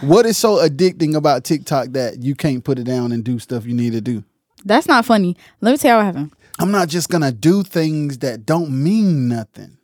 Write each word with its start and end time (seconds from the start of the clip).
What 0.00 0.26
is 0.26 0.36
so 0.38 0.56
addicting 0.64 1.16
about 1.16 1.44
TikTok 1.44 1.88
that 1.88 2.22
you 2.22 2.34
can't 2.36 2.62
put 2.62 2.78
it 2.78 2.84
down 2.84 3.10
and 3.12 3.24
do 3.24 3.38
stuff 3.38 3.66
you 3.66 3.74
need 3.74 3.92
to 3.92 4.00
do? 4.00 4.22
That's 4.64 4.86
not 4.86 5.04
funny. 5.04 5.36
Let 5.60 5.72
me 5.72 5.76
tell 5.78 5.92
you 5.92 5.96
what 5.98 6.04
happened. 6.06 6.32
I'm 6.60 6.70
not 6.70 6.88
just 6.88 7.08
gonna 7.08 7.32
do 7.32 7.62
things 7.62 8.18
that 8.18 8.46
don't 8.46 8.70
mean 8.82 9.28
nothing. 9.28 9.76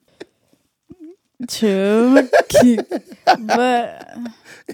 True. 1.49 2.29
but 3.47 4.17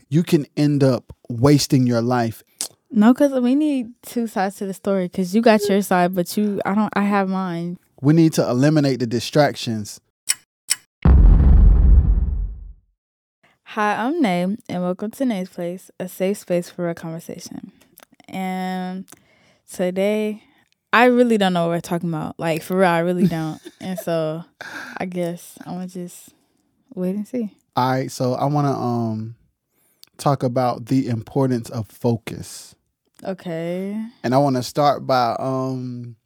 You 0.08 0.22
can 0.22 0.46
end 0.56 0.84
up 0.84 1.12
wasting 1.28 1.86
your 1.86 2.02
life. 2.02 2.42
no, 2.90 3.12
because 3.14 3.38
we 3.40 3.54
need 3.54 3.92
two 4.02 4.26
sides 4.26 4.56
to 4.56 4.66
the 4.66 4.74
story. 4.74 5.06
Because 5.06 5.34
you 5.34 5.40
got 5.42 5.66
your 5.68 5.80
side, 5.82 6.14
but 6.14 6.36
you, 6.36 6.60
I 6.64 6.74
don't, 6.74 6.92
I 6.94 7.02
have 7.02 7.28
mine. 7.28 7.78
We 8.02 8.12
need 8.14 8.32
to 8.34 8.48
eliminate 8.48 9.00
the 9.00 9.06
distractions. 9.06 10.00
Hi, 13.74 13.94
I'm 14.04 14.20
Nae, 14.20 14.56
and 14.68 14.82
welcome 14.82 15.12
to 15.12 15.24
Nae's 15.24 15.48
Place, 15.48 15.92
a 16.00 16.08
safe 16.08 16.38
space 16.38 16.68
for 16.68 16.90
a 16.90 16.94
conversation. 16.96 17.70
And 18.26 19.06
today, 19.72 20.42
I 20.92 21.04
really 21.04 21.38
don't 21.38 21.52
know 21.52 21.68
what 21.68 21.74
we're 21.74 21.80
talking 21.80 22.08
about. 22.08 22.36
Like, 22.36 22.64
for 22.64 22.78
real, 22.78 22.88
I 22.88 22.98
really 22.98 23.26
don't. 23.28 23.60
and 23.80 23.96
so, 23.96 24.42
I 24.96 25.04
guess 25.04 25.56
I'm 25.64 25.74
going 25.74 25.86
to 25.86 25.94
just 25.94 26.30
wait 26.96 27.14
and 27.14 27.28
see. 27.28 27.54
All 27.76 27.92
right, 27.92 28.10
so 28.10 28.34
I 28.34 28.46
want 28.46 28.66
to 28.66 28.72
um 28.72 29.36
talk 30.18 30.42
about 30.42 30.86
the 30.86 31.06
importance 31.06 31.70
of 31.70 31.86
focus. 31.86 32.74
Okay. 33.22 34.04
And 34.24 34.34
I 34.34 34.38
want 34.38 34.56
to 34.56 34.64
start 34.64 35.06
by 35.06 35.36
um 35.38 36.16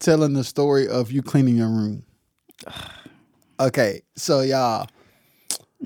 telling 0.00 0.32
the 0.32 0.44
story 0.44 0.88
of 0.88 1.12
you 1.12 1.22
cleaning 1.22 1.58
your 1.58 1.68
room. 1.68 2.04
Okay, 3.60 4.02
so 4.16 4.40
y'all, 4.40 4.88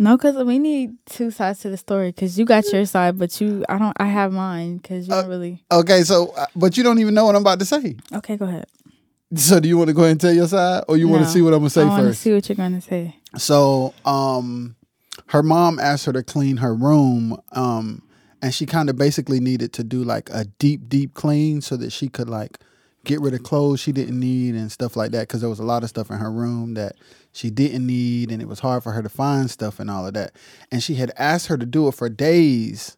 No, 0.00 0.16
because 0.16 0.36
we 0.44 0.60
need 0.60 0.94
two 1.06 1.32
sides 1.32 1.58
to 1.60 1.70
the 1.70 1.76
story. 1.76 2.10
Because 2.12 2.38
you 2.38 2.44
got 2.44 2.72
your 2.72 2.84
side, 2.86 3.18
but 3.18 3.40
you, 3.40 3.64
I 3.68 3.78
don't, 3.78 3.96
I 3.98 4.06
have 4.06 4.32
mine. 4.32 4.76
Because 4.76 5.08
you 5.08 5.12
Uh, 5.14 5.22
don't 5.22 5.30
really. 5.30 5.64
okay, 5.72 6.04
so 6.04 6.28
uh, 6.36 6.46
but 6.54 6.76
you 6.76 6.84
don't 6.84 7.00
even 7.00 7.14
know 7.14 7.24
what 7.26 7.34
I'm 7.34 7.42
about 7.42 7.58
to 7.58 7.64
say. 7.64 7.96
Okay, 8.14 8.36
go 8.36 8.44
ahead. 8.44 8.66
So 9.34 9.58
do 9.60 9.68
you 9.68 9.76
want 9.76 9.88
to 9.88 9.94
go 9.94 10.02
ahead 10.02 10.12
and 10.12 10.20
tell 10.20 10.32
your 10.32 10.46
side, 10.48 10.84
or 10.88 10.96
you 10.96 11.08
want 11.08 11.24
to 11.24 11.30
see 11.30 11.42
what 11.42 11.52
I'm 11.52 11.58
gonna 11.60 11.70
say 11.70 11.82
I 11.84 11.96
first? 12.00 12.20
see 12.22 12.32
what 12.32 12.48
you're 12.48 12.56
going 12.56 12.80
to 12.80 12.80
say. 12.80 13.16
So, 13.36 13.92
um, 14.06 14.76
her 15.26 15.42
mom 15.42 15.78
asked 15.78 16.06
her 16.06 16.12
to 16.14 16.22
clean 16.22 16.58
her 16.58 16.74
room, 16.74 17.36
um, 17.52 18.00
and 18.40 18.54
she 18.54 18.64
kind 18.64 18.88
of 18.88 18.96
basically 18.96 19.40
needed 19.40 19.72
to 19.74 19.84
do 19.84 20.02
like 20.04 20.30
a 20.30 20.44
deep, 20.58 20.88
deep 20.88 21.12
clean 21.12 21.60
so 21.60 21.76
that 21.76 21.90
she 21.92 22.08
could 22.08 22.30
like 22.30 22.58
get 23.04 23.20
rid 23.20 23.34
of 23.34 23.42
clothes 23.42 23.80
she 23.80 23.92
didn't 23.92 24.18
need 24.18 24.54
and 24.54 24.70
stuff 24.70 24.96
like 24.96 25.10
that. 25.12 25.28
Because 25.28 25.40
there 25.40 25.50
was 25.50 25.60
a 25.60 25.64
lot 25.64 25.82
of 25.82 25.88
stuff 25.88 26.10
in 26.10 26.18
her 26.18 26.30
room 26.30 26.74
that 26.74 26.96
she 27.32 27.50
didn't 27.50 27.86
need, 27.86 28.30
and 28.30 28.42
it 28.42 28.48
was 28.48 28.60
hard 28.60 28.82
for 28.82 28.92
her 28.92 29.02
to 29.02 29.08
find 29.08 29.50
stuff 29.50 29.78
and 29.78 29.90
all 29.90 30.06
of 30.06 30.14
that. 30.14 30.32
And 30.70 30.82
she 30.82 30.94
had 30.94 31.12
asked 31.16 31.46
her 31.46 31.56
to 31.56 31.66
do 31.66 31.88
it 31.88 31.94
for 31.94 32.08
days, 32.08 32.96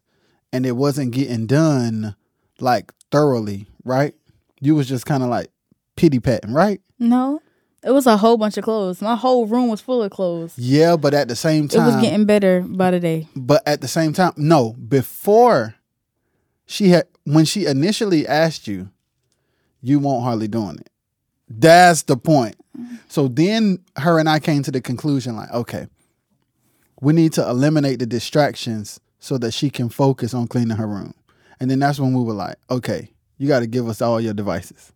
and 0.51 0.65
it 0.65 0.73
wasn't 0.73 1.11
getting 1.11 1.45
done 1.45 2.15
like 2.59 2.93
thoroughly, 3.11 3.67
right? 3.83 4.15
You 4.59 4.75
was 4.75 4.87
just 4.87 5.05
kind 5.05 5.23
of 5.23 5.29
like 5.29 5.49
pity 5.95 6.19
patting, 6.19 6.53
right? 6.53 6.81
No, 6.99 7.41
it 7.83 7.91
was 7.91 8.05
a 8.05 8.17
whole 8.17 8.37
bunch 8.37 8.57
of 8.57 8.63
clothes. 8.63 9.01
My 9.01 9.15
whole 9.15 9.47
room 9.47 9.69
was 9.69 9.81
full 9.81 10.03
of 10.03 10.11
clothes. 10.11 10.53
Yeah, 10.57 10.95
but 10.95 11.13
at 11.13 11.27
the 11.27 11.35
same 11.35 11.67
time, 11.67 11.81
It 11.81 11.93
was 11.93 12.01
getting 12.01 12.25
better 12.25 12.61
by 12.61 12.91
the 12.91 12.99
day. 12.99 13.27
But 13.35 13.63
at 13.67 13.81
the 13.81 13.87
same 13.87 14.13
time, 14.13 14.33
no, 14.37 14.73
before 14.73 15.75
she 16.65 16.89
had 16.89 17.07
when 17.23 17.45
she 17.45 17.65
initially 17.65 18.27
asked 18.27 18.67
you, 18.67 18.89
you 19.81 19.99
won't 19.99 20.23
hardly 20.23 20.47
doing 20.47 20.77
it. 20.77 20.89
That's 21.49 22.03
the 22.03 22.17
point. 22.17 22.55
So 23.09 23.27
then 23.27 23.79
her 23.97 24.19
and 24.19 24.29
I 24.29 24.39
came 24.39 24.63
to 24.63 24.71
the 24.71 24.81
conclusion 24.81 25.35
like, 25.35 25.51
okay, 25.51 25.87
we 27.01 27.13
need 27.13 27.33
to 27.33 27.47
eliminate 27.47 27.99
the 27.99 28.05
distractions 28.05 28.99
so 29.19 29.37
that 29.39 29.51
she 29.51 29.69
can 29.69 29.89
focus 29.89 30.33
on 30.33 30.47
cleaning 30.47 30.77
her 30.77 30.87
room. 30.87 31.13
And 31.59 31.69
then 31.69 31.79
that's 31.79 31.99
when 31.99 32.13
we 32.13 32.23
were 32.23 32.33
like, 32.33 32.55
okay, 32.69 33.11
you 33.37 33.47
got 33.47 33.59
to 33.59 33.67
give 33.67 33.87
us 33.87 34.01
all 34.01 34.21
your 34.21 34.33
devices. 34.33 34.93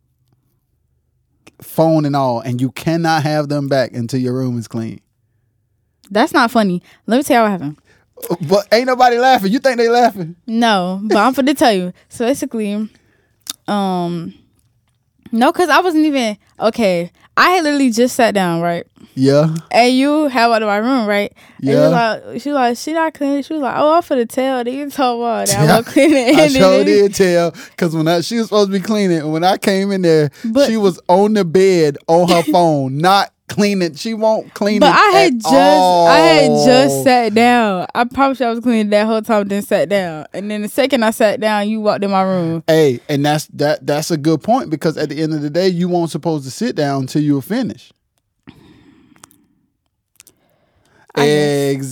Phone 1.60 2.04
and 2.04 2.16
all, 2.16 2.40
and 2.40 2.60
you 2.60 2.70
cannot 2.72 3.22
have 3.22 3.48
them 3.48 3.68
back 3.68 3.92
until 3.92 4.20
your 4.20 4.34
room 4.34 4.58
is 4.58 4.68
clean. 4.68 5.00
That's 6.10 6.32
not 6.32 6.50
funny. 6.50 6.82
Let 7.06 7.18
me 7.18 7.22
tell 7.22 7.38
you 7.38 7.42
what 7.42 7.60
happened. 7.60 7.78
But 8.48 8.68
ain't 8.72 8.86
nobody 8.86 9.18
laughing. 9.18 9.52
You 9.52 9.58
think 9.58 9.76
they 9.76 9.88
laughing? 9.88 10.36
No, 10.46 11.00
but 11.04 11.16
I'm 11.16 11.32
going 11.32 11.46
to 11.46 11.54
tell 11.54 11.72
you. 11.72 11.92
So 12.08 12.26
basically, 12.26 12.88
um, 13.68 14.34
no, 15.32 15.52
because 15.52 15.68
I 15.68 15.80
wasn't 15.80 16.04
even 16.04 16.36
okay. 16.60 17.10
I 17.38 17.50
had 17.50 17.64
literally 17.64 17.90
just 17.90 18.16
sat 18.16 18.32
down, 18.34 18.62
right? 18.62 18.86
Yeah. 19.14 19.54
And 19.70 19.94
you 19.94 20.28
have 20.28 20.50
out 20.52 20.62
of 20.62 20.68
my 20.68 20.78
room, 20.78 21.06
right? 21.06 21.32
And 21.58 21.68
Yeah. 21.68 21.80
was 21.82 21.92
like, 21.92 22.40
she 22.40 22.48
was 22.48 22.54
like, 22.54 22.76
she 22.78 22.92
not 22.94 23.12
cleaning. 23.12 23.42
She 23.42 23.52
was 23.52 23.62
like, 23.62 23.74
oh, 23.76 23.96
I'm 23.96 24.02
for 24.02 24.16
the 24.16 24.24
tell. 24.24 24.64
Then 24.64 24.74
you 24.74 24.90
told 24.90 25.20
me 25.20 25.26
that 25.46 25.70
I'm 25.78 25.84
clean 25.84 26.12
it. 26.12 26.34
I 26.34 26.48
sure 26.48 26.84
did 26.84 27.14
tell 27.14 27.50
because 27.50 27.94
when 27.94 28.08
I, 28.08 28.20
she 28.22 28.36
was 28.38 28.46
supposed 28.46 28.70
to 28.72 28.78
be 28.78 28.82
cleaning, 28.82 29.18
and 29.18 29.32
when 29.32 29.44
I 29.44 29.58
came 29.58 29.92
in 29.92 30.00
there, 30.02 30.30
But- 30.46 30.66
she 30.68 30.76
was 30.78 30.98
on 31.08 31.34
the 31.34 31.44
bed 31.44 31.98
on 32.06 32.28
her 32.28 32.42
phone, 32.52 32.96
not 32.98 33.32
cleaning. 33.48 33.94
She 33.94 34.14
won't 34.14 34.54
clean 34.54 34.80
But 34.80 34.88
it. 34.88 34.92
But 34.92 34.98
I 34.98 35.18
had 35.18 35.40
just, 35.40 35.54
I 35.54 36.18
had 36.18 36.66
just 36.66 37.04
sat 37.04 37.34
down. 37.34 37.86
I 37.94 38.04
promise 38.04 38.40
you 38.40 38.46
I 38.46 38.50
was 38.50 38.60
cleaning 38.60 38.90
that 38.90 39.06
whole 39.06 39.22
time. 39.22 39.48
Then 39.48 39.62
sat 39.62 39.88
down, 39.88 40.26
and 40.32 40.50
then 40.50 40.62
the 40.62 40.68
second 40.68 41.02
I 41.02 41.10
sat 41.10 41.40
down, 41.40 41.68
you 41.68 41.80
walked 41.80 42.04
in 42.04 42.10
my 42.10 42.22
room. 42.22 42.64
Hey, 42.66 43.00
and 43.08 43.24
that's 43.24 43.46
that. 43.48 43.86
That's 43.86 44.10
a 44.10 44.16
good 44.16 44.42
point 44.42 44.70
because 44.70 44.96
at 44.96 45.08
the 45.08 45.22
end 45.22 45.34
of 45.34 45.42
the 45.42 45.50
day, 45.50 45.68
you 45.68 45.88
weren't 45.88 46.10
supposed 46.10 46.44
to 46.44 46.50
sit 46.50 46.76
down 46.76 47.02
until 47.02 47.22
you 47.22 47.34
were 47.34 47.42
finished. 47.42 47.92
Exactly. 51.16 51.88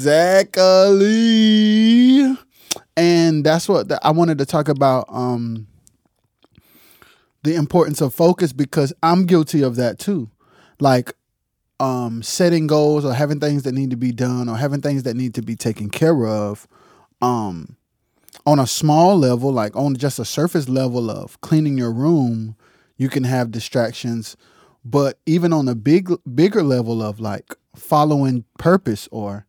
And 2.97 3.44
that's 3.44 3.69
what 3.69 3.88
the, 3.88 3.98
I 4.06 4.10
wanted 4.10 4.38
to 4.38 4.47
talk 4.47 4.69
about. 4.69 5.06
Um, 5.09 5.66
the 7.44 7.54
importance 7.54 8.00
of 8.00 8.12
focus 8.12 8.53
because 8.53 8.93
I'm 9.03 9.26
guilty 9.26 9.62
of 9.62 9.76
that 9.76 9.98
too. 9.98 10.31
Like 10.81 11.12
um 11.84 12.22
setting 12.22 12.66
goals 12.66 13.04
or 13.04 13.12
having 13.12 13.40
things 13.40 13.62
that 13.64 13.72
need 13.72 13.90
to 13.90 13.96
be 13.96 14.12
done 14.12 14.48
or 14.48 14.56
having 14.56 14.80
things 14.80 15.02
that 15.02 15.16
need 15.16 15.34
to 15.34 15.42
be 15.42 15.54
taken 15.54 15.90
care 15.90 16.26
of 16.26 16.66
um 17.20 17.76
on 18.46 18.58
a 18.58 18.66
small 18.66 19.18
level 19.18 19.52
like 19.52 19.76
on 19.76 19.94
just 19.94 20.18
a 20.18 20.24
surface 20.24 20.68
level 20.68 21.10
of 21.10 21.40
cleaning 21.40 21.76
your 21.76 21.92
room 21.92 22.56
you 22.96 23.08
can 23.08 23.24
have 23.24 23.50
distractions. 23.50 24.36
But 24.84 25.18
even 25.26 25.52
on 25.52 25.68
a 25.68 25.74
big 25.74 26.10
bigger 26.34 26.62
level 26.62 27.02
of 27.02 27.20
like 27.20 27.54
following 27.74 28.44
purpose 28.58 29.08
or 29.10 29.46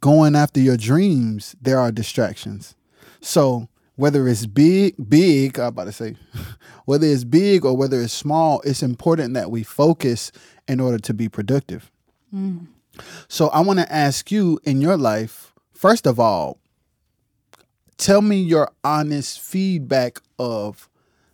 going 0.00 0.34
after 0.34 0.60
your 0.60 0.76
dreams 0.76 1.54
there 1.60 1.78
are 1.78 1.92
distractions. 1.92 2.74
So 3.20 3.68
whether 3.96 4.26
it's 4.28 4.46
big 4.46 4.94
big 5.08 5.58
i'm 5.58 5.66
about 5.68 5.84
to 5.84 5.92
say 5.92 6.16
whether 6.84 7.06
it's 7.06 7.24
big 7.24 7.64
or 7.64 7.76
whether 7.76 8.00
it's 8.00 8.12
small 8.12 8.60
it's 8.62 8.82
important 8.82 9.34
that 9.34 9.50
we 9.50 9.62
focus 9.62 10.32
in 10.68 10.80
order 10.80 10.98
to 10.98 11.12
be 11.14 11.28
productive 11.28 11.90
mm. 12.34 12.66
so 13.28 13.48
i 13.48 13.60
want 13.60 13.78
to 13.78 13.92
ask 13.92 14.30
you 14.30 14.58
in 14.64 14.80
your 14.80 14.96
life 14.96 15.52
first 15.72 16.06
of 16.06 16.18
all 16.18 16.58
tell 17.96 18.22
me 18.22 18.36
your 18.36 18.70
honest 18.82 19.40
feedback 19.40 20.20
of 20.38 20.88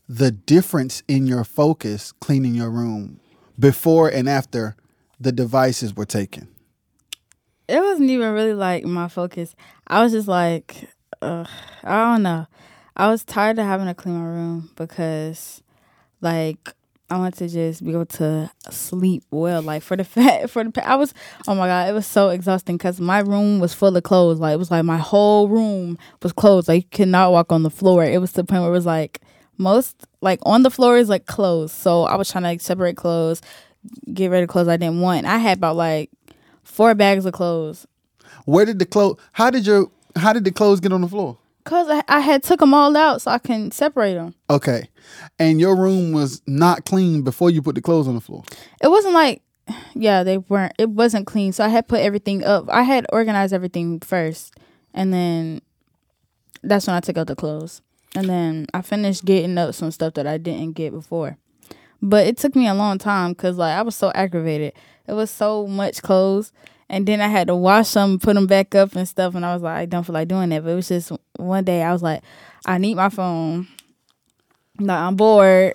the 0.08 0.30
difference 0.30 1.02
in 1.06 1.26
your 1.26 1.44
focus 1.44 2.12
cleaning 2.12 2.54
your 2.54 2.70
room 2.70 3.20
before 3.58 4.08
and 4.08 4.28
after 4.28 4.76
the 5.20 5.32
devices 5.32 5.94
were 5.94 6.06
taken. 6.06 6.48
It 7.68 7.80
wasn't 7.80 8.10
even 8.10 8.32
really 8.32 8.54
like 8.54 8.84
my 8.84 9.08
focus. 9.08 9.54
I 9.86 10.02
was 10.02 10.12
just 10.12 10.28
like, 10.28 10.88
uh, 11.22 11.44
I 11.84 12.12
don't 12.12 12.22
know. 12.22 12.46
I 12.96 13.08
was 13.08 13.24
tired 13.24 13.58
of 13.58 13.66
having 13.66 13.86
to 13.86 13.94
clean 13.94 14.16
my 14.16 14.26
room 14.26 14.70
because, 14.76 15.62
like, 16.20 16.74
I 17.10 17.16
want 17.16 17.36
to 17.36 17.48
just 17.48 17.82
be 17.84 17.92
able 17.92 18.06
to 18.06 18.50
sleep 18.70 19.24
well. 19.30 19.62
Like 19.62 19.82
for 19.82 19.96
the 19.96 20.04
fact, 20.04 20.50
for 20.50 20.64
the 20.64 20.88
I 20.88 20.96
was, 20.96 21.14
oh 21.46 21.54
my 21.54 21.66
god, 21.66 21.88
it 21.88 21.92
was 21.92 22.06
so 22.06 22.28
exhausting 22.28 22.76
because 22.76 23.00
my 23.00 23.20
room 23.20 23.60
was 23.60 23.72
full 23.72 23.96
of 23.96 24.02
clothes. 24.02 24.40
Like 24.40 24.54
it 24.54 24.58
was 24.58 24.70
like 24.70 24.84
my 24.84 24.98
whole 24.98 25.48
room 25.48 25.96
was 26.22 26.32
clothes. 26.32 26.68
Like 26.68 26.84
you 26.84 26.88
could 26.90 27.08
not 27.08 27.32
walk 27.32 27.50
on 27.50 27.62
the 27.62 27.70
floor. 27.70 28.04
It 28.04 28.20
was 28.20 28.32
to 28.32 28.42
the 28.42 28.44
point 28.44 28.62
where 28.62 28.70
it 28.70 28.74
was 28.74 28.84
like 28.86 29.20
most 29.56 30.06
like 30.20 30.38
on 30.42 30.62
the 30.64 30.70
floor 30.70 30.98
is 30.98 31.08
like 31.08 31.24
clothes. 31.24 31.72
So 31.72 32.02
I 32.02 32.16
was 32.16 32.30
trying 32.30 32.42
to 32.42 32.48
like 32.48 32.60
separate 32.60 32.96
clothes, 32.96 33.40
get 34.12 34.30
rid 34.30 34.42
of 34.42 34.48
clothes 34.50 34.68
I 34.68 34.76
didn't 34.76 35.00
want. 35.00 35.24
I 35.24 35.38
had 35.38 35.56
about 35.58 35.76
like 35.76 36.10
four 36.62 36.94
bags 36.94 37.24
of 37.24 37.32
clothes 37.32 37.86
Where 38.44 38.66
did 38.66 38.78
the 38.78 38.86
clothes 38.86 39.18
how 39.32 39.48
did 39.50 39.66
your 39.66 39.90
how 40.16 40.32
did 40.32 40.44
the 40.44 40.52
clothes 40.52 40.80
get 40.80 40.92
on 40.92 41.00
the 41.00 41.08
floor? 41.08 41.38
Cause 41.64 41.88
I, 41.90 42.02
I 42.08 42.20
had 42.20 42.42
took 42.42 42.60
them 42.60 42.72
all 42.72 42.96
out 42.96 43.22
so 43.22 43.30
I 43.30 43.38
can 43.38 43.70
separate 43.70 44.14
them. 44.14 44.34
Okay. 44.48 44.88
And 45.38 45.60
your 45.60 45.76
room 45.76 46.12
was 46.12 46.40
not 46.46 46.86
clean 46.86 47.22
before 47.22 47.50
you 47.50 47.60
put 47.60 47.74
the 47.74 47.82
clothes 47.82 48.08
on 48.08 48.14
the 48.14 48.20
floor. 48.22 48.42
It 48.82 48.88
wasn't 48.88 49.12
like, 49.12 49.42
yeah, 49.94 50.22
they 50.22 50.38
weren't. 50.38 50.72
It 50.78 50.88
wasn't 50.88 51.26
clean, 51.26 51.52
so 51.52 51.64
I 51.64 51.68
had 51.68 51.88
put 51.88 52.00
everything 52.00 52.42
up. 52.42 52.64
I 52.70 52.82
had 52.82 53.06
organized 53.12 53.52
everything 53.52 54.00
first, 54.00 54.54
and 54.94 55.12
then 55.12 55.60
that's 56.62 56.86
when 56.86 56.96
I 56.96 57.00
took 57.00 57.18
out 57.18 57.26
the 57.26 57.36
clothes. 57.36 57.82
And 58.16 58.28
then 58.28 58.66
I 58.72 58.80
finished 58.80 59.26
getting 59.26 59.58
up 59.58 59.74
some 59.74 59.90
stuff 59.90 60.14
that 60.14 60.26
I 60.26 60.38
didn't 60.38 60.72
get 60.72 60.92
before. 60.92 61.36
But 62.00 62.26
it 62.26 62.38
took 62.38 62.56
me 62.56 62.66
a 62.66 62.74
long 62.74 62.98
time 62.98 63.32
because 63.32 63.58
like 63.58 63.76
I 63.76 63.82
was 63.82 63.96
so 63.96 64.10
aggravated. 64.14 64.72
It 65.06 65.12
was 65.12 65.30
so 65.30 65.66
much 65.66 66.02
clothes, 66.02 66.52
And 66.90 67.06
then 67.06 67.20
I 67.20 67.28
had 67.28 67.48
to 67.48 67.54
wash 67.54 67.92
them, 67.92 68.18
put 68.18 68.34
them 68.34 68.46
back 68.46 68.74
up 68.74 68.96
and 68.96 69.06
stuff. 69.06 69.34
And 69.34 69.44
I 69.44 69.52
was 69.52 69.62
like, 69.62 69.76
I 69.76 69.86
don't 69.86 70.04
feel 70.04 70.14
like 70.14 70.28
doing 70.28 70.48
that. 70.50 70.64
But 70.64 70.70
it 70.70 70.74
was 70.74 70.88
just 70.88 71.12
one 71.36 71.64
day 71.64 71.82
I 71.82 71.92
was 71.92 72.02
like, 72.02 72.22
I 72.64 72.78
need 72.78 72.94
my 72.94 73.08
phone. 73.08 73.68
Like 74.80 74.98
I'm 74.98 75.16
bored. 75.16 75.74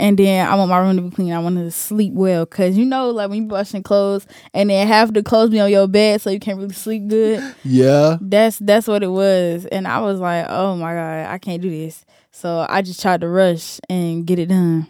And 0.00 0.18
then 0.18 0.46
I 0.46 0.54
want 0.56 0.70
my 0.70 0.78
room 0.78 0.96
to 0.96 1.02
be 1.02 1.10
clean. 1.10 1.32
I 1.32 1.38
want 1.38 1.56
to 1.56 1.70
sleep 1.70 2.14
well. 2.14 2.44
Cause 2.46 2.76
you 2.76 2.84
know, 2.84 3.10
like 3.10 3.30
when 3.30 3.42
you 3.44 3.48
washing 3.48 3.82
clothes 3.82 4.26
and 4.52 4.68
then 4.68 4.88
half 4.88 5.12
the 5.12 5.22
clothes 5.22 5.50
be 5.50 5.60
on 5.60 5.70
your 5.70 5.86
bed 5.86 6.20
so 6.20 6.30
you 6.30 6.40
can't 6.40 6.58
really 6.58 6.74
sleep 6.74 7.06
good. 7.06 7.54
Yeah. 7.64 8.18
That's 8.20 8.58
that's 8.58 8.88
what 8.88 9.02
it 9.02 9.08
was. 9.08 9.66
And 9.66 9.86
I 9.86 10.00
was 10.00 10.18
like, 10.18 10.46
oh 10.48 10.76
my 10.76 10.94
God, 10.94 11.26
I 11.30 11.38
can't 11.38 11.62
do 11.62 11.70
this. 11.70 12.04
So 12.32 12.66
I 12.68 12.82
just 12.82 13.00
tried 13.00 13.20
to 13.20 13.28
rush 13.28 13.78
and 13.88 14.26
get 14.26 14.38
it 14.40 14.46
done. 14.46 14.88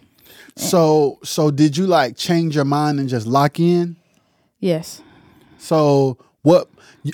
So 0.55 1.19
so 1.23 1.51
did 1.51 1.77
you 1.77 1.85
like 1.85 2.17
change 2.17 2.55
your 2.55 2.65
mind 2.65 2.99
and 2.99 3.07
just 3.07 3.27
lock 3.27 3.59
in? 3.59 3.97
Yes. 4.59 5.01
So 5.65 6.17
what 6.43 6.69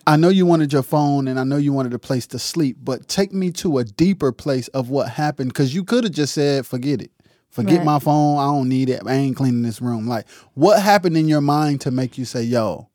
I 0.06 0.18
know 0.18 0.27
you 0.27 0.45
wanted 0.45 0.74
your 0.74 0.83
phone 0.83 1.27
and 1.30 1.39
I 1.39 1.45
know 1.45 1.56
you 1.57 1.71
wanted 1.71 1.94
a 1.94 2.00
place 2.00 2.27
to 2.27 2.39
sleep, 2.39 2.77
but 2.83 3.07
take 3.07 3.31
me 3.31 3.50
to 3.51 3.77
a 3.77 3.86
deeper 3.86 4.31
place 4.33 4.68
of 4.69 4.89
what 4.89 5.09
happened 5.09 5.53
cuz 5.53 5.74
you 5.74 5.83
could 5.86 6.03
have 6.03 6.13
just 6.13 6.33
said 6.33 6.65
forget 6.65 7.01
it. 7.01 7.12
Forget 7.50 7.77
Right. 7.77 7.86
my 7.86 8.00
phone. 8.00 8.39
I 8.39 8.44
don't 8.45 8.68
need 8.69 8.89
it. 8.89 9.01
I 9.06 9.13
ain't 9.13 9.36
cleaning 9.38 9.62
this 9.62 9.81
room. 9.81 10.06
Like 10.07 10.25
what 10.53 10.81
happened 10.81 11.15
in 11.18 11.27
your 11.30 11.42
mind 11.42 11.81
to 11.81 11.92
make 11.92 12.18
you 12.18 12.25
say, 12.25 12.44
"Yo, 12.44 12.89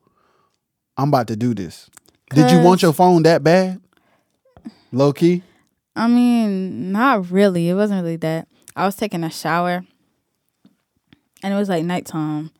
I'm 0.96 1.08
about 1.08 1.26
to 1.28 1.36
do 1.36 1.54
this." 1.54 1.88
Did 2.34 2.50
you 2.50 2.60
want 2.60 2.82
your 2.82 2.92
phone 2.92 3.22
that 3.22 3.42
bad? 3.42 3.80
Low 4.92 5.12
key? 5.12 5.42
I 5.94 6.06
mean, 6.08 6.92
not 6.92 7.30
really. 7.30 7.68
It 7.70 7.74
wasn't 7.74 8.02
really 8.02 8.16
that. 8.16 8.48
I 8.74 8.84
was 8.84 8.96
taking 8.96 9.24
a 9.24 9.30
shower 9.30 9.84
and 11.42 11.54
it 11.54 11.56
was 11.56 11.68
like 11.70 11.84
nighttime. 11.84 12.50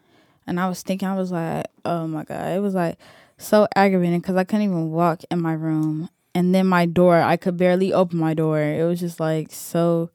And 0.46 0.60
I 0.60 0.69
was 0.69 0.82
thinking, 0.82 1.08
I 1.08 1.16
was 1.16 1.32
like, 1.32 1.66
oh 1.84 2.06
my 2.06 2.25
God. 2.25 2.56
It 2.56 2.60
was 2.60 2.75
like 2.75 2.98
so 3.38 3.66
aggravating 3.75 4.20
because 4.20 4.37
I 4.37 4.44
couldn't 4.44 4.62
even 4.66 4.90
walk 4.90 5.22
in 5.31 5.40
my 5.40 5.52
room. 5.52 6.08
And 6.34 6.54
then 6.54 6.66
my 6.66 6.87
door, 6.87 7.16
I 7.20 7.37
could 7.37 7.56
barely 7.56 7.93
open 7.93 8.19
my 8.19 8.34
door. 8.34 8.60
It 8.60 8.84
was 8.84 9.00
just 9.00 9.19
like 9.20 9.50
so, 9.52 10.10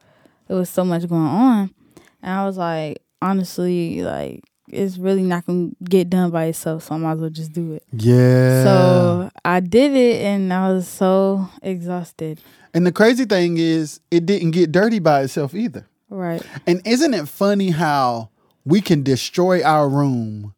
it 0.48 0.54
was 0.54 0.70
so 0.70 0.86
much 0.86 1.08
going 1.10 1.22
on. 1.22 1.74
And 2.22 2.34
I 2.34 2.46
was 2.46 2.58
like, 2.58 3.02
honestly, 3.22 4.04
like, 4.04 4.44
it's 4.70 4.98
really 4.98 5.24
not 5.24 5.46
going 5.46 5.72
to 5.72 5.76
get 5.84 6.10
done 6.10 6.32
by 6.32 6.46
itself. 6.46 6.84
So 6.84 6.96
I 6.96 6.98
might 6.98 7.14
as 7.14 7.20
well 7.20 7.30
just 7.30 7.52
do 7.52 7.74
it. 7.74 7.84
Yeah. 7.92 8.64
So 8.64 9.32
I 9.44 9.60
did 9.60 9.94
it 9.94 10.24
and 10.24 10.54
I 10.54 10.72
was 10.72 10.88
so 10.88 11.50
exhausted. 11.62 12.40
and 12.74 12.86
the 12.88 12.92
crazy 12.92 13.26
thing 13.26 13.58
is 13.58 14.00
it 14.12 14.26
didn't 14.26 14.52
get 14.52 14.72
dirty 14.72 15.00
by 15.00 15.24
itself 15.24 15.54
either. 15.54 15.86
Right. 16.10 16.42
And 16.68 16.82
isn't 16.86 17.14
it 17.14 17.28
funny 17.28 17.70
how 17.72 18.30
we 18.66 18.82
can 18.82 19.04
destroy 19.04 19.64
our 19.64 19.88
room 19.90 20.54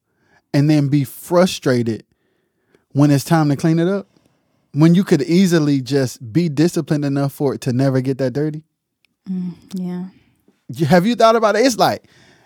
and 0.54 0.70
then 0.70 0.88
be 0.90 1.04
frustrated 1.04 2.06
when 2.92 3.12
it's 3.12 3.24
time 3.24 3.50
to 3.50 3.56
clean 3.56 3.80
it 3.80 3.88
up? 3.88 4.08
When 4.74 4.96
you 4.96 5.04
could 5.04 5.22
easily 5.22 5.82
just 5.82 6.34
be 6.34 6.50
disciplined 6.50 7.06
enough 7.06 7.32
for 7.34 7.54
it 7.54 7.62
to 7.62 7.74
never 7.74 8.02
get 8.02 8.18
that 8.18 8.34
dirty? 8.34 8.64
Mm, 9.30 9.54
yeah. 9.76 10.06
You- 10.74 10.86
Have 10.88 11.06
you 11.06 11.16
thought 11.16 11.36
about 11.36 11.56
it? 11.56 11.66
It's 11.66 11.78
like 11.78 12.04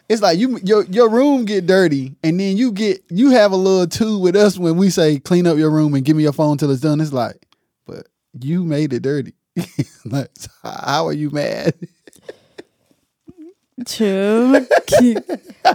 it's 0.09 0.21
like 0.21 0.37
you 0.39 0.59
your 0.63 0.83
your 0.85 1.09
room 1.09 1.45
get 1.45 1.65
dirty 1.65 2.15
and 2.23 2.39
then 2.39 2.55
you 2.57 2.71
get 2.71 3.01
you 3.09 3.29
have 3.31 3.51
a 3.51 3.55
little 3.57 3.87
too 3.87 4.17
with 4.19 4.35
us 4.35 4.57
when 4.57 4.75
we 4.77 4.89
say 4.89 5.19
clean 5.19 5.47
up 5.47 5.57
your 5.57 5.69
room 5.71 5.93
and 5.93 6.03
give 6.05 6.15
me 6.17 6.23
your 6.23 6.33
phone 6.33 6.57
till 6.57 6.71
it's 6.71 6.81
done. 6.81 6.99
It's 7.01 7.13
like, 7.13 7.45
but 7.85 8.07
you 8.39 8.63
made 8.63 8.91
it 8.93 9.01
dirty. 9.03 9.33
like, 10.05 10.29
how 10.63 11.07
are 11.07 11.13
you 11.13 11.29
mad? 11.29 11.73
True. 13.85 14.65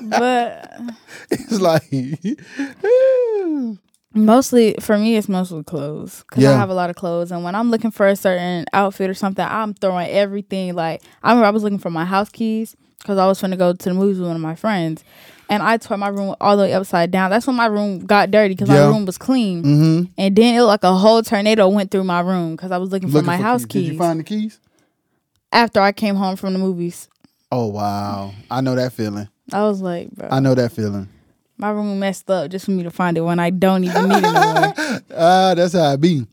but 0.02 0.80
It's 1.30 1.60
like 1.60 1.88
mostly 4.14 4.74
for 4.80 4.98
me, 4.98 5.16
it's 5.16 5.28
mostly 5.28 5.62
clothes 5.62 6.24
because 6.28 6.44
I 6.44 6.52
have 6.56 6.70
a 6.70 6.74
lot 6.74 6.90
of 6.90 6.96
clothes. 6.96 7.30
And 7.30 7.44
when 7.44 7.54
I'm 7.54 7.70
looking 7.70 7.90
for 7.90 8.06
a 8.08 8.16
certain 8.16 8.66
outfit 8.72 9.08
or 9.08 9.14
something, 9.14 9.44
I'm 9.44 9.74
throwing 9.74 10.08
everything. 10.10 10.74
Like 10.74 11.02
I 11.22 11.30
remember 11.30 11.46
I 11.46 11.50
was 11.50 11.62
looking 11.62 11.78
for 11.78 11.90
my 11.90 12.04
house 12.04 12.28
keys 12.28 12.76
because 12.98 13.18
I 13.18 13.26
was 13.26 13.40
going 13.40 13.50
to 13.52 13.56
go 13.56 13.72
to 13.72 13.88
the 13.88 13.94
movies 13.94 14.18
with 14.18 14.26
one 14.28 14.36
of 14.36 14.42
my 14.42 14.54
friends. 14.54 15.04
And 15.48 15.62
I 15.62 15.76
tore 15.76 15.98
my 15.98 16.08
room 16.08 16.34
all 16.40 16.56
the 16.56 16.62
way 16.62 16.72
upside 16.72 17.10
down. 17.10 17.30
That's 17.30 17.46
when 17.46 17.56
my 17.56 17.66
room 17.66 18.06
got 18.06 18.30
dirty 18.30 18.54
because 18.54 18.68
Yeah. 18.70 18.86
my 18.86 18.94
room 18.96 19.04
was 19.04 19.18
clean. 19.18 19.62
mm-hmm. 19.62 20.02
And 20.16 20.34
then 20.36 20.54
it 20.54 20.62
like 20.62 20.82
a 20.82 20.94
whole 20.94 21.22
tornado 21.22 21.68
went 21.68 21.90
through 21.90 22.04
my 22.04 22.20
room 22.20 22.56
because 22.56 22.70
I 22.70 22.78
was 22.78 22.90
looking, 22.90 23.10
for 23.10 23.20
my 23.22 23.36
house 23.36 23.64
keys, 23.66 23.86
Did 23.86 23.92
you 23.92 23.98
find 23.98 24.20
the 24.20 24.24
keys? 24.24 24.60
after 25.52 25.80
I 25.80 25.92
came 25.92 26.14
home 26.14 26.36
from 26.36 26.54
the 26.54 26.58
movies. 26.58 27.08
Oh 27.52 27.66
wow. 27.66 28.32
I 28.50 28.62
know 28.62 28.74
that 28.74 28.94
feeling. 28.94 29.28
I 29.52 29.64
was 29.64 29.82
like, 29.82 30.10
bro, 30.10 30.26
I 30.30 30.40
know 30.40 30.54
that 30.54 30.72
feeling. 30.72 31.06
my 31.58 31.68
room 31.70 31.98
messed 31.98 32.30
up 32.30 32.50
just 32.50 32.64
for 32.64 32.70
me 32.70 32.82
to 32.82 32.90
find 32.90 33.18
it 33.18 33.20
when 33.20 33.38
I 33.38 33.50
don't 33.50 33.84
even 33.84 34.08
need 34.08 34.24
it 34.24 34.32
no 34.32 34.54
more. 34.54 35.00
Ah, 35.14 35.52
that's 35.54 35.74
how 35.74 35.82
I 35.82 35.96
be. 35.96 36.26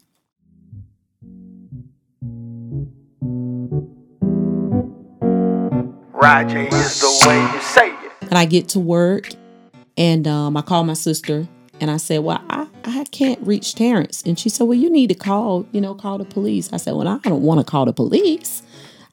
Roger 6.14 6.60
is 6.60 7.00
the 7.00 7.28
way 7.28 7.42
you 7.54 7.62
say 7.62 7.90
it. 7.90 8.12
And 8.22 8.38
I 8.38 8.46
get 8.46 8.70
to 8.70 8.80
work 8.80 9.30
and 9.98 10.28
um, 10.28 10.56
I 10.58 10.62
call 10.62 10.84
my 10.84 10.94
sister 10.94 11.48
and 11.82 11.90
I 11.92 11.98
said, 11.98 12.20
Well, 12.20 12.42
I, 12.50 12.68
I 12.84 13.04
can't 13.12 13.40
reach 13.46 13.76
Terrence. 13.76 14.22
And 14.26 14.38
she 14.38 14.50
said, 14.50 14.66
Well, 14.66 14.78
you 14.78 14.90
need 14.90 15.08
to 15.08 15.16
call, 15.16 15.66
you 15.72 15.82
know, 15.82 15.94
call 15.96 16.18
the 16.18 16.26
police. 16.26 16.72
I 16.74 16.78
said, 16.78 16.94
Well, 16.94 17.08
I 17.08 17.18
don't 17.20 17.42
want 17.42 17.60
to 17.60 17.70
call 17.70 17.86
the 17.86 17.94
police. 17.94 18.62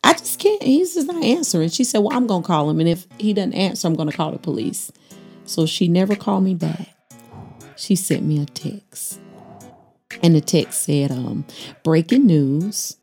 I 0.06 0.12
just 0.12 0.38
can't. 0.38 0.62
He's 0.62 0.94
just 0.94 1.08
not 1.08 1.24
answering. 1.24 1.68
She 1.68 1.82
said, 1.82 1.98
Well, 1.98 2.16
I'm 2.16 2.28
going 2.28 2.42
to 2.42 2.46
call 2.46 2.70
him. 2.70 2.78
And 2.78 2.88
if 2.88 3.08
he 3.18 3.32
doesn't 3.32 3.54
answer, 3.54 3.88
I'm 3.88 3.96
going 3.96 4.08
to 4.08 4.16
call 4.16 4.30
the 4.30 4.38
police. 4.38 4.92
So 5.46 5.66
she 5.66 5.88
never 5.88 6.14
called 6.14 6.44
me 6.44 6.54
back. 6.54 6.88
She 7.76 7.96
sent 7.96 8.22
me 8.22 8.40
a 8.40 8.46
text. 8.46 9.20
And 10.22 10.36
the 10.36 10.40
text 10.40 10.82
said, 10.82 11.10
um, 11.10 11.44
breaking 11.82 12.24
news 12.24 12.96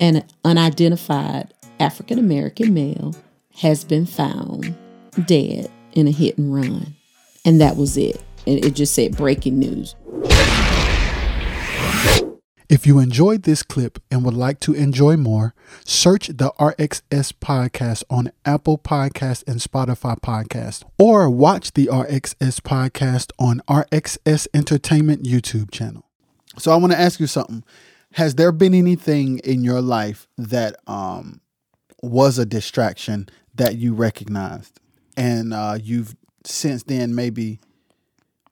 an 0.00 0.24
unidentified 0.44 1.54
African 1.78 2.18
American 2.18 2.74
male 2.74 3.14
has 3.54 3.84
been 3.84 4.06
found 4.06 4.76
dead 5.26 5.70
in 5.92 6.08
a 6.08 6.10
hit 6.10 6.38
and 6.38 6.52
run. 6.52 6.96
And 7.44 7.60
that 7.60 7.76
was 7.76 7.96
it. 7.96 8.20
And 8.46 8.64
it 8.64 8.74
just 8.74 8.94
said 8.94 9.16
breaking 9.16 9.58
news. 9.60 9.94
If 12.68 12.86
you 12.86 12.98
enjoyed 12.98 13.44
this 13.44 13.62
clip 13.62 13.98
and 14.10 14.26
would 14.26 14.34
like 14.34 14.60
to 14.60 14.74
enjoy 14.74 15.16
more, 15.16 15.54
search 15.86 16.28
the 16.28 16.52
RXS 16.58 17.32
podcast 17.40 18.04
on 18.10 18.30
Apple 18.44 18.76
Podcast 18.76 19.42
and 19.48 19.58
Spotify 19.58 20.20
podcast, 20.20 20.84
or 20.98 21.30
watch 21.30 21.72
the 21.72 21.86
RXS 21.86 22.60
podcast 22.60 23.32
on 23.38 23.62
RXS 23.68 24.48
Entertainment 24.52 25.22
YouTube 25.22 25.70
channel. 25.70 26.04
So 26.58 26.70
I 26.70 26.76
want 26.76 26.92
to 26.92 27.00
ask 27.00 27.18
you 27.18 27.26
something. 27.26 27.64
Has 28.12 28.34
there 28.34 28.52
been 28.52 28.74
anything 28.74 29.38
in 29.38 29.64
your 29.64 29.80
life 29.80 30.28
that 30.36 30.76
um 30.86 31.40
was 32.02 32.38
a 32.38 32.44
distraction 32.44 33.30
that 33.54 33.76
you 33.76 33.94
recognized 33.94 34.78
and 35.16 35.54
uh 35.54 35.78
you've 35.82 36.14
since 36.44 36.82
then 36.82 37.14
maybe 37.14 37.60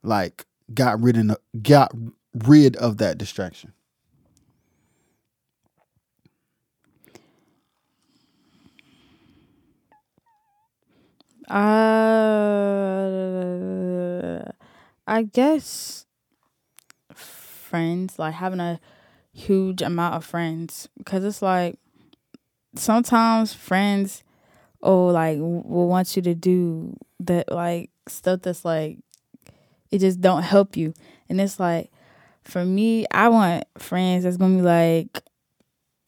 like 0.01 0.47
got 0.73 0.99
rid 0.99 1.17
of 1.17 1.37
got 1.61 1.93
rid 2.33 2.75
of 2.77 2.97
that 2.97 3.19
distraction? 3.19 3.73
Uh, 11.49 11.53
I 15.07 15.23
guess 15.23 16.05
friends, 17.13 18.19
like 18.19 18.33
having 18.33 18.59
a 18.59 18.79
huge 19.33 19.81
amount 19.81 20.15
of 20.15 20.25
friends, 20.25 20.89
because 20.97 21.23
it's 21.23 21.41
like 21.41 21.79
sometimes 22.75 23.53
friends, 23.53 24.23
oh, 24.83 25.07
like 25.07 25.37
will 25.39 25.87
want 25.87 26.15
you 26.17 26.21
to 26.23 26.35
do 26.35 26.97
that, 27.21 27.49
like 27.51 27.91
stuff 28.07 28.41
that's 28.41 28.65
like 28.65 28.97
it 29.89 29.99
just 29.99 30.19
don't 30.19 30.43
help 30.43 30.75
you, 30.75 30.93
and 31.29 31.39
it's 31.39 31.59
like 31.61 31.91
for 32.43 32.65
me, 32.65 33.05
I 33.11 33.29
want 33.29 33.65
friends 33.77 34.25
that's 34.25 34.37
gonna 34.37 34.57
be 34.57 34.61
like, 34.63 35.21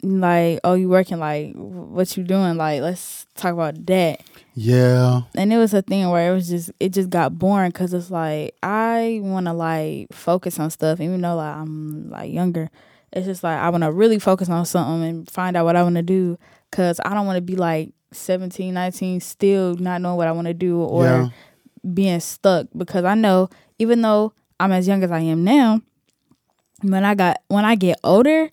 like, 0.04 0.60
oh, 0.64 0.74
you 0.76 0.88
working, 0.90 1.20
like, 1.20 1.54
what 1.56 2.16
you 2.16 2.24
doing, 2.24 2.56
like, 2.58 2.82
let's 2.82 3.26
talk 3.36 3.54
about 3.54 3.86
that 3.88 4.22
Yeah. 4.56 5.22
and 5.36 5.54
it 5.54 5.58
was 5.58 5.74
a 5.74 5.82
thing 5.82 6.10
where 6.10 6.30
it 6.32 6.34
was 6.36 6.50
just 6.50 6.72
it 6.80 6.90
just 6.92 7.10
got 7.10 7.38
boring 7.40 7.72
because 7.72 7.94
it's 7.94 8.12
like 8.12 8.54
I 8.62 9.20
want 9.24 9.46
to 9.46 9.54
like 9.54 10.12
focus 10.12 10.60
on 10.60 10.70
stuff 10.72 11.00
even 11.00 11.22
though 11.22 11.36
like 11.38 11.56
I'm 11.56 12.10
like 12.10 12.34
younger 12.34 12.70
it's 13.14 13.26
just 13.26 13.42
like 13.44 13.58
I 13.58 13.70
want 13.70 13.84
to 13.86 13.92
really 13.94 14.20
focus 14.20 14.50
on 14.50 14.66
something 14.66 15.08
and 15.08 15.32
find 15.32 15.56
out 15.56 15.64
what 15.64 15.78
I 15.78 15.84
want 15.84 15.96
to 15.96 16.02
do 16.02 16.38
because 16.70 17.00
I 17.06 17.14
don't 17.14 17.26
want 17.26 17.38
to 17.38 17.42
be 17.42 17.56
like 17.56 17.94
17 18.12 18.74
19 18.74 19.22
still 19.22 19.76
not 19.76 20.02
knowing 20.02 20.18
what 20.18 20.28
I 20.28 20.34
want 20.34 20.48
to 20.48 20.54
do 20.54 20.82
or 20.82 21.04
Yeah. 21.06 21.30
being 21.94 22.20
stuck 22.20 22.68
because 22.76 23.06
I 23.06 23.16
know 23.16 23.50
even 23.78 24.02
though 24.02 24.34
I'm 24.60 24.74
as 24.74 24.86
young 24.86 25.02
as 25.04 25.12
I 25.12 25.22
am 25.22 25.46
now 25.46 25.82
when 26.82 27.06
I 27.06 27.16
got 27.16 27.38
when 27.48 27.64
I 27.64 27.76
get 27.76 28.00
older 28.04 28.50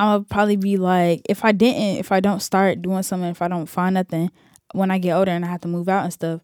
I'm 0.00 0.06
gonna 0.06 0.24
probably 0.24 0.56
be 0.56 0.78
like 0.78 1.20
if 1.28 1.44
I 1.44 1.52
didn't 1.52 1.98
if 1.98 2.10
I 2.10 2.20
don't 2.20 2.40
start 2.40 2.80
doing 2.80 3.02
something 3.02 3.28
if 3.28 3.42
I 3.42 3.48
don't 3.48 3.66
find 3.66 3.94
nothing 3.94 4.30
when 4.72 4.90
I 4.90 4.96
get 4.96 5.12
older 5.12 5.30
and 5.30 5.44
I 5.44 5.48
have 5.48 5.60
to 5.60 5.68
move 5.68 5.90
out 5.90 6.04
and 6.04 6.12
stuff, 6.12 6.40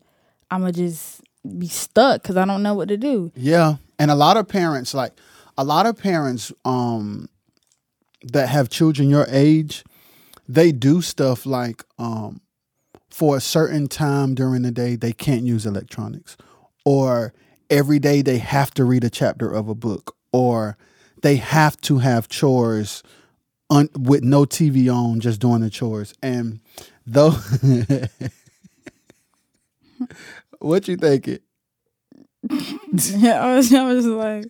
I'm 0.50 0.60
gonna 0.60 0.72
just 0.72 1.22
be 1.58 1.66
stuck 1.66 2.22
because 2.22 2.36
I 2.36 2.44
don't 2.44 2.62
know 2.62 2.74
what 2.74 2.88
to 2.88 2.98
do. 2.98 3.32
Yeah. 3.34 3.76
And 3.98 4.10
a 4.10 4.14
lot 4.14 4.36
of 4.36 4.46
parents, 4.46 4.92
like 4.92 5.12
a 5.56 5.64
lot 5.64 5.86
of 5.86 5.96
parents 5.96 6.52
um 6.66 7.30
that 8.24 8.50
have 8.50 8.68
children 8.68 9.08
your 9.08 9.26
age, 9.30 9.84
they 10.46 10.70
do 10.70 11.00
stuff 11.00 11.46
like 11.46 11.82
um 11.98 12.42
for 13.08 13.38
a 13.38 13.40
certain 13.40 13.88
time 13.88 14.34
during 14.34 14.62
the 14.62 14.70
day 14.70 14.96
they 14.96 15.14
can't 15.14 15.44
use 15.44 15.64
electronics. 15.64 16.36
Or 16.84 17.32
every 17.70 18.00
day 18.00 18.20
they 18.20 18.36
have 18.36 18.72
to 18.72 18.84
read 18.84 19.02
a 19.02 19.08
chapter 19.08 19.50
of 19.50 19.70
a 19.70 19.74
book. 19.74 20.14
Or 20.30 20.76
they 21.22 21.36
have 21.36 21.80
to 21.82 21.98
have 21.98 22.28
chores 22.28 23.02
un- 23.70 23.90
with 23.98 24.22
no 24.22 24.44
TV 24.44 24.92
on, 24.92 25.20
just 25.20 25.40
doing 25.40 25.60
the 25.60 25.70
chores. 25.70 26.14
And 26.22 26.60
though 27.06 27.30
what 30.58 30.88
you 30.88 30.96
thinking? 30.96 31.38
yeah, 32.48 33.40
I 33.44 33.56
was, 33.56 33.72
I 33.72 33.84
was 33.84 34.06
like, 34.06 34.46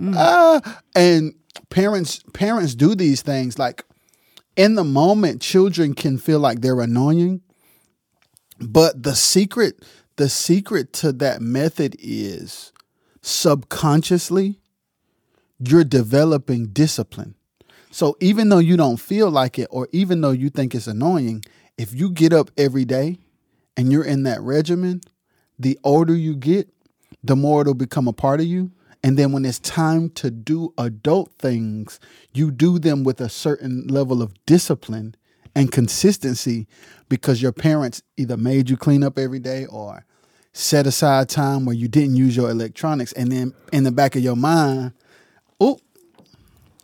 Ah, 0.00 0.80
and 0.94 1.34
parents 1.70 2.22
parents 2.32 2.74
do 2.74 2.94
these 2.94 3.22
things 3.22 3.58
like 3.58 3.84
in 4.56 4.74
the 4.74 4.84
moment 4.84 5.42
children 5.42 5.94
can 5.94 6.18
feel 6.18 6.38
like 6.38 6.60
they're 6.60 6.80
annoying 6.80 7.40
but 8.60 9.02
the 9.02 9.14
secret 9.14 9.84
the 10.16 10.28
secret 10.28 10.92
to 10.92 11.12
that 11.12 11.42
method 11.42 11.96
is 11.98 12.72
subconsciously 13.22 14.60
you're 15.58 15.84
developing 15.84 16.68
discipline 16.68 17.34
so 17.90 18.16
even 18.20 18.48
though 18.48 18.58
you 18.58 18.76
don't 18.76 18.98
feel 18.98 19.30
like 19.30 19.58
it 19.58 19.68
or 19.70 19.88
even 19.92 20.20
though 20.20 20.30
you 20.30 20.50
think 20.50 20.74
it's 20.74 20.86
annoying 20.86 21.42
if 21.76 21.94
you 21.94 22.10
get 22.10 22.32
up 22.32 22.50
every 22.56 22.84
day 22.84 23.18
and 23.76 23.92
you're 23.92 24.04
in 24.04 24.24
that 24.24 24.40
regimen 24.40 25.00
the 25.58 25.78
older 25.84 26.14
you 26.14 26.34
get 26.34 26.68
the 27.22 27.36
more 27.36 27.62
it'll 27.62 27.74
become 27.74 28.08
a 28.08 28.12
part 28.12 28.40
of 28.40 28.46
you. 28.46 28.70
And 29.02 29.16
then 29.16 29.32
when 29.32 29.44
it's 29.44 29.60
time 29.60 30.10
to 30.10 30.30
do 30.30 30.74
adult 30.76 31.32
things, 31.38 32.00
you 32.34 32.50
do 32.50 32.78
them 32.78 33.04
with 33.04 33.20
a 33.20 33.28
certain 33.28 33.86
level 33.86 34.22
of 34.22 34.34
discipline 34.44 35.14
and 35.54 35.70
consistency 35.70 36.66
because 37.08 37.40
your 37.40 37.52
parents 37.52 38.02
either 38.16 38.36
made 38.36 38.70
you 38.70 38.76
clean 38.76 39.04
up 39.04 39.18
every 39.18 39.38
day 39.38 39.66
or 39.66 40.04
set 40.52 40.86
aside 40.86 41.28
time 41.28 41.64
where 41.64 41.76
you 41.76 41.86
didn't 41.86 42.16
use 42.16 42.36
your 42.36 42.50
electronics. 42.50 43.12
And 43.12 43.30
then 43.30 43.54
in 43.72 43.84
the 43.84 43.92
back 43.92 44.16
of 44.16 44.22
your 44.22 44.36
mind, 44.36 44.92
oh, 45.60 45.78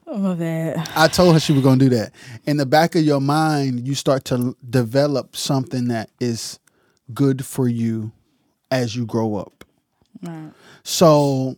oh. 0.06 0.74
I 0.96 1.08
told 1.08 1.34
her 1.34 1.40
she 1.40 1.52
was 1.52 1.62
going 1.62 1.78
to 1.78 1.88
do 1.88 1.96
that. 1.96 2.12
In 2.44 2.56
the 2.56 2.66
back 2.66 2.94
of 2.94 3.02
your 3.02 3.20
mind, 3.20 3.86
you 3.86 3.94
start 3.94 4.24
to 4.26 4.56
develop 4.68 5.36
something 5.36 5.88
that 5.88 6.10
is 6.20 6.58
good 7.12 7.44
for 7.44 7.68
you 7.68 8.12
as 8.70 8.96
you 8.96 9.06
grow 9.06 9.36
up. 9.36 9.64
Right. 10.22 10.50
So 10.82 11.56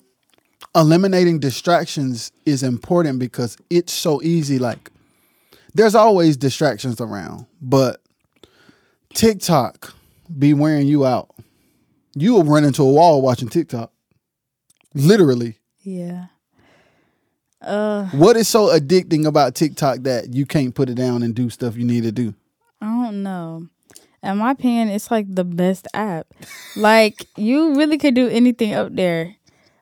eliminating 0.74 1.38
distractions 1.38 2.32
is 2.44 2.62
important 2.62 3.18
because 3.18 3.56
it's 3.70 3.92
so 3.92 4.22
easy. 4.22 4.58
Like 4.58 4.90
there's 5.74 5.94
always 5.94 6.36
distractions 6.36 7.00
around, 7.00 7.46
but 7.60 8.00
TikTok 9.14 9.94
be 10.38 10.54
wearing 10.54 10.86
you 10.86 11.06
out. 11.06 11.34
You 12.14 12.34
will 12.34 12.44
run 12.44 12.64
into 12.64 12.82
a 12.82 12.90
wall 12.90 13.22
watching 13.22 13.48
TikTok. 13.48 13.92
Literally. 14.94 15.58
Yeah. 15.82 16.26
Uh, 17.62 18.06
What 18.10 18.36
is 18.36 18.48
so 18.48 18.68
addicting 18.68 19.26
about 19.26 19.54
TikTok 19.54 20.00
that 20.02 20.34
you 20.34 20.46
can't 20.46 20.74
put 20.74 20.88
it 20.88 20.94
down 20.94 21.22
and 21.22 21.34
do 21.34 21.50
stuff 21.50 21.76
you 21.76 21.84
need 21.84 22.02
to 22.04 22.12
do? 22.12 22.34
I 22.80 22.86
don't 22.86 23.22
know. 23.22 23.66
In 24.22 24.38
my 24.38 24.50
opinion, 24.52 24.88
it's 24.88 25.10
like 25.10 25.26
the 25.32 25.44
best 25.44 25.86
app. 25.94 26.26
like 26.76 27.26
you 27.36 27.74
really 27.76 27.96
could 27.98 28.14
do 28.14 28.28
anything 28.28 28.74
up 28.74 28.94
there. 28.94 29.36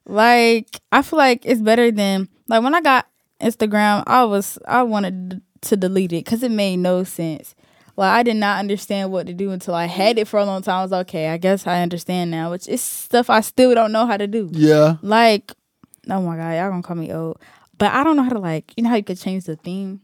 Like 0.06 0.80
I 0.92 1.02
feel 1.02 1.18
like 1.18 1.44
it's 1.46 1.60
better 1.62 1.90
than 1.90 2.28
like 2.48 2.62
when 2.62 2.74
I 2.74 2.80
got 2.82 3.06
Instagram, 3.40 4.04
I 4.06 4.24
was 4.24 4.58
I 4.68 4.82
wanted 4.82 5.40
to 5.62 5.76
delete 5.76 6.12
it 6.12 6.24
because 6.24 6.42
it 6.42 6.50
made 6.50 6.76
no 6.76 7.04
sense. 7.04 7.54
Like 7.96 8.12
I 8.12 8.22
did 8.22 8.36
not 8.36 8.58
understand 8.58 9.10
what 9.12 9.26
to 9.28 9.32
do 9.32 9.50
until 9.50 9.74
I 9.74 9.86
had 9.86 10.18
it 10.18 10.28
for 10.28 10.38
a 10.38 10.44
long 10.44 10.60
time. 10.62 10.78
I 10.80 10.82
was 10.82 10.90
like, 10.90 11.08
okay, 11.08 11.28
I 11.28 11.38
guess 11.38 11.66
I 11.66 11.80
understand 11.82 12.30
now. 12.30 12.50
Which 12.50 12.68
is 12.68 12.82
stuff 12.82 13.30
I 13.30 13.40
still 13.40 13.74
don't 13.74 13.92
know 13.92 14.04
how 14.06 14.16
to 14.18 14.26
do. 14.26 14.50
Yeah. 14.52 14.96
Like, 15.00 15.52
oh 16.10 16.20
my 16.20 16.36
god, 16.36 16.50
y'all 16.52 16.70
gonna 16.70 16.82
call 16.82 16.96
me 16.96 17.12
old. 17.12 17.40
But 17.78 17.92
I 17.92 18.04
don't 18.04 18.16
know 18.16 18.22
how 18.22 18.30
to 18.30 18.38
like, 18.38 18.72
you 18.76 18.82
know 18.82 18.90
how 18.90 18.96
you 18.96 19.04
could 19.04 19.18
change 19.18 19.44
the 19.44 19.56
theme 19.56 20.00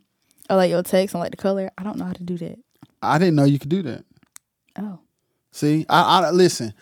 or 0.48 0.56
like 0.56 0.70
your 0.70 0.82
text 0.82 1.14
and 1.14 1.20
like 1.20 1.30
the 1.30 1.36
color. 1.36 1.70
I 1.78 1.82
don't 1.82 1.98
know 1.98 2.04
how 2.04 2.12
to 2.12 2.22
do 2.22 2.36
that. 2.38 2.58
I 3.02 3.18
didn't 3.18 3.36
know 3.36 3.44
you 3.44 3.58
could 3.58 3.68
do 3.68 3.82
that. 3.82 4.04
Oh, 4.78 4.98
See, 5.52 5.84
I, 5.88 6.20
I 6.20 6.30
listen. 6.30 6.74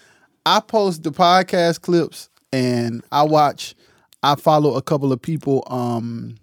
I 0.44 0.60
post 0.60 1.02
the 1.02 1.10
podcast 1.10 1.80
clips 1.80 2.28
and 2.52 3.02
I 3.10 3.22
watch. 3.22 3.74
I 4.22 4.34
follow 4.34 4.74
a 4.74 4.82
couple 4.82 5.12
of 5.12 5.22
people 5.22 5.64
um, 5.68 6.36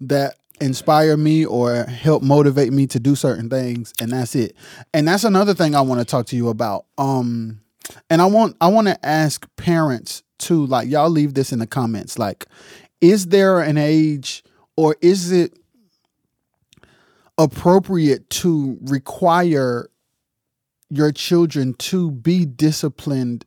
that 0.00 0.36
inspire 0.60 1.16
me 1.16 1.44
or 1.44 1.84
help 1.84 2.22
motivate 2.22 2.72
me 2.72 2.86
to 2.88 3.00
do 3.00 3.14
certain 3.14 3.48
things, 3.50 3.92
and 4.00 4.12
that's 4.12 4.34
it. 4.34 4.56
And 4.94 5.06
that's 5.06 5.24
another 5.24 5.54
thing 5.54 5.74
I 5.74 5.80
want 5.82 6.00
to 6.00 6.04
talk 6.04 6.26
to 6.26 6.36
you 6.36 6.48
about. 6.48 6.86
Um, 6.98 7.60
and 8.08 8.22
I 8.22 8.26
want 8.26 8.56
I 8.60 8.68
want 8.68 8.88
to 8.88 9.06
ask 9.06 9.46
parents 9.56 10.22
too. 10.38 10.66
Like 10.66 10.88
y'all 10.88 11.10
leave 11.10 11.34
this 11.34 11.52
in 11.52 11.58
the 11.58 11.66
comments. 11.66 12.18
Like, 12.18 12.46
is 13.00 13.28
there 13.28 13.60
an 13.60 13.76
age 13.76 14.42
or 14.76 14.96
is 15.00 15.32
it 15.32 15.58
appropriate 17.38 18.28
to 18.28 18.78
require 18.82 19.88
your 20.90 21.12
children 21.12 21.72
to 21.74 22.10
be 22.10 22.44
disciplined 22.44 23.46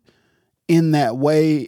in 0.67 0.91
that 0.91 1.17
way, 1.17 1.67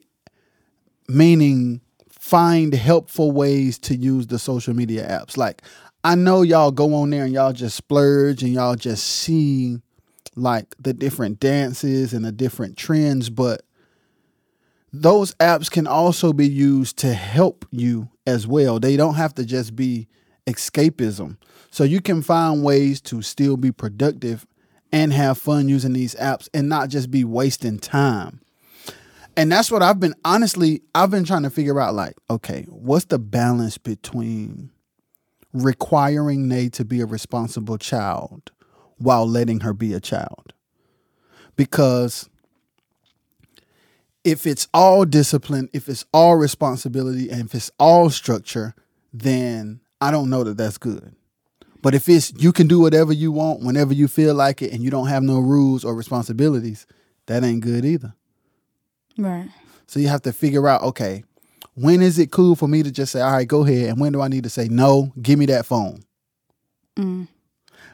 meaning 1.07 1.81
find 2.09 2.73
helpful 2.73 3.31
ways 3.31 3.77
to 3.77 3.95
use 3.95 4.27
the 4.27 4.39
social 4.39 4.73
media 4.73 5.07
apps. 5.07 5.37
Like, 5.37 5.61
I 6.03 6.15
know 6.15 6.41
y'all 6.41 6.71
go 6.71 6.95
on 6.95 7.09
there 7.09 7.25
and 7.25 7.33
y'all 7.33 7.53
just 7.53 7.75
splurge 7.75 8.41
and 8.41 8.53
y'all 8.53 8.75
just 8.75 9.05
see 9.05 9.77
like 10.35 10.75
the 10.79 10.93
different 10.93 11.39
dances 11.39 12.13
and 12.13 12.25
the 12.25 12.31
different 12.31 12.77
trends, 12.77 13.29
but 13.29 13.64
those 15.01 15.33
apps 15.35 15.69
can 15.69 15.87
also 15.87 16.33
be 16.33 16.47
used 16.47 16.97
to 16.99 17.13
help 17.13 17.65
you 17.71 18.09
as 18.25 18.47
well. 18.47 18.79
They 18.79 18.97
don't 18.97 19.15
have 19.15 19.33
to 19.35 19.45
just 19.45 19.75
be 19.75 20.07
escapism. 20.47 21.37
So 21.71 21.83
you 21.83 22.01
can 22.01 22.21
find 22.21 22.63
ways 22.63 23.01
to 23.01 23.21
still 23.21 23.57
be 23.57 23.71
productive 23.71 24.45
and 24.91 25.11
have 25.11 25.37
fun 25.37 25.67
using 25.67 25.93
these 25.93 26.15
apps 26.15 26.47
and 26.53 26.69
not 26.69 26.89
just 26.89 27.11
be 27.11 27.23
wasting 27.23 27.79
time. 27.79 28.41
And 29.35 29.51
that's 29.51 29.69
what 29.69 29.81
I've 29.81 29.99
been 29.99 30.15
honestly, 30.23 30.81
I've 30.93 31.11
been 31.11 31.25
trying 31.25 31.43
to 31.43 31.49
figure 31.49 31.79
out 31.79 31.93
like, 31.93 32.15
okay, 32.29 32.65
what's 32.69 33.05
the 33.05 33.19
balance 33.19 33.77
between 33.77 34.71
requiring 35.51 36.47
Nae 36.47 36.69
to 36.69 36.85
be 36.85 37.01
a 37.01 37.05
responsible 37.05 37.77
child 37.77 38.51
while 38.97 39.27
letting 39.27 39.59
her 39.59 39.73
be 39.73 39.93
a 39.93 39.99
child? 39.99 40.53
Because 41.57 42.29
if 44.25 44.47
it's 44.47 44.67
all 44.73 45.05
discipline, 45.05 45.69
if 45.71 45.87
it's 45.87 46.03
all 46.11 46.35
responsibility, 46.35 47.29
and 47.29 47.45
if 47.45 47.55
it's 47.55 47.71
all 47.79 48.09
structure, 48.09 48.73
then 49.13 49.79
I 50.01 50.11
don't 50.11 50.29
know 50.29 50.43
that 50.43 50.57
that's 50.57 50.79
good. 50.79 51.15
But 51.81 51.93
if 51.93 52.09
it's 52.09 52.33
you 52.35 52.51
can 52.51 52.67
do 52.67 52.79
whatever 52.79 53.13
you 53.13 53.31
want 53.31 53.61
whenever 53.61 53.93
you 53.93 54.07
feel 54.07 54.33
like 54.33 54.63
it 54.63 54.73
and 54.73 54.83
you 54.83 54.89
don't 54.89 55.07
have 55.07 55.21
no 55.21 55.39
rules 55.39 55.85
or 55.85 55.93
responsibilities, 55.93 56.87
that 57.27 57.43
ain't 57.43 57.61
good 57.61 57.85
either. 57.85 58.15
right. 59.17 59.47
So 59.87 59.99
you 59.99 60.07
have 60.07 60.23
to 60.23 60.33
figure 60.33 60.67
out, 60.67 60.81
okay, 60.81 61.23
when 61.75 62.01
is 62.01 62.17
it 62.17 62.31
cool 62.31 62.55
for 62.55 62.67
me 62.67 62.81
to 62.81 62.91
just 62.91 63.11
say, 63.11 63.21
all 63.21 63.33
right, 63.33 63.47
go 63.47 63.63
ahead, 63.63 63.89
and 63.89 63.99
when 63.99 64.11
do 64.11 64.21
I 64.21 64.27
need 64.27 64.43
to 64.45 64.49
say, 64.49 64.67
no, 64.67 65.13
give 65.21 65.37
me 65.37 65.45
that 65.45 65.67
phone? 65.67 66.03
Mm. 66.95 67.27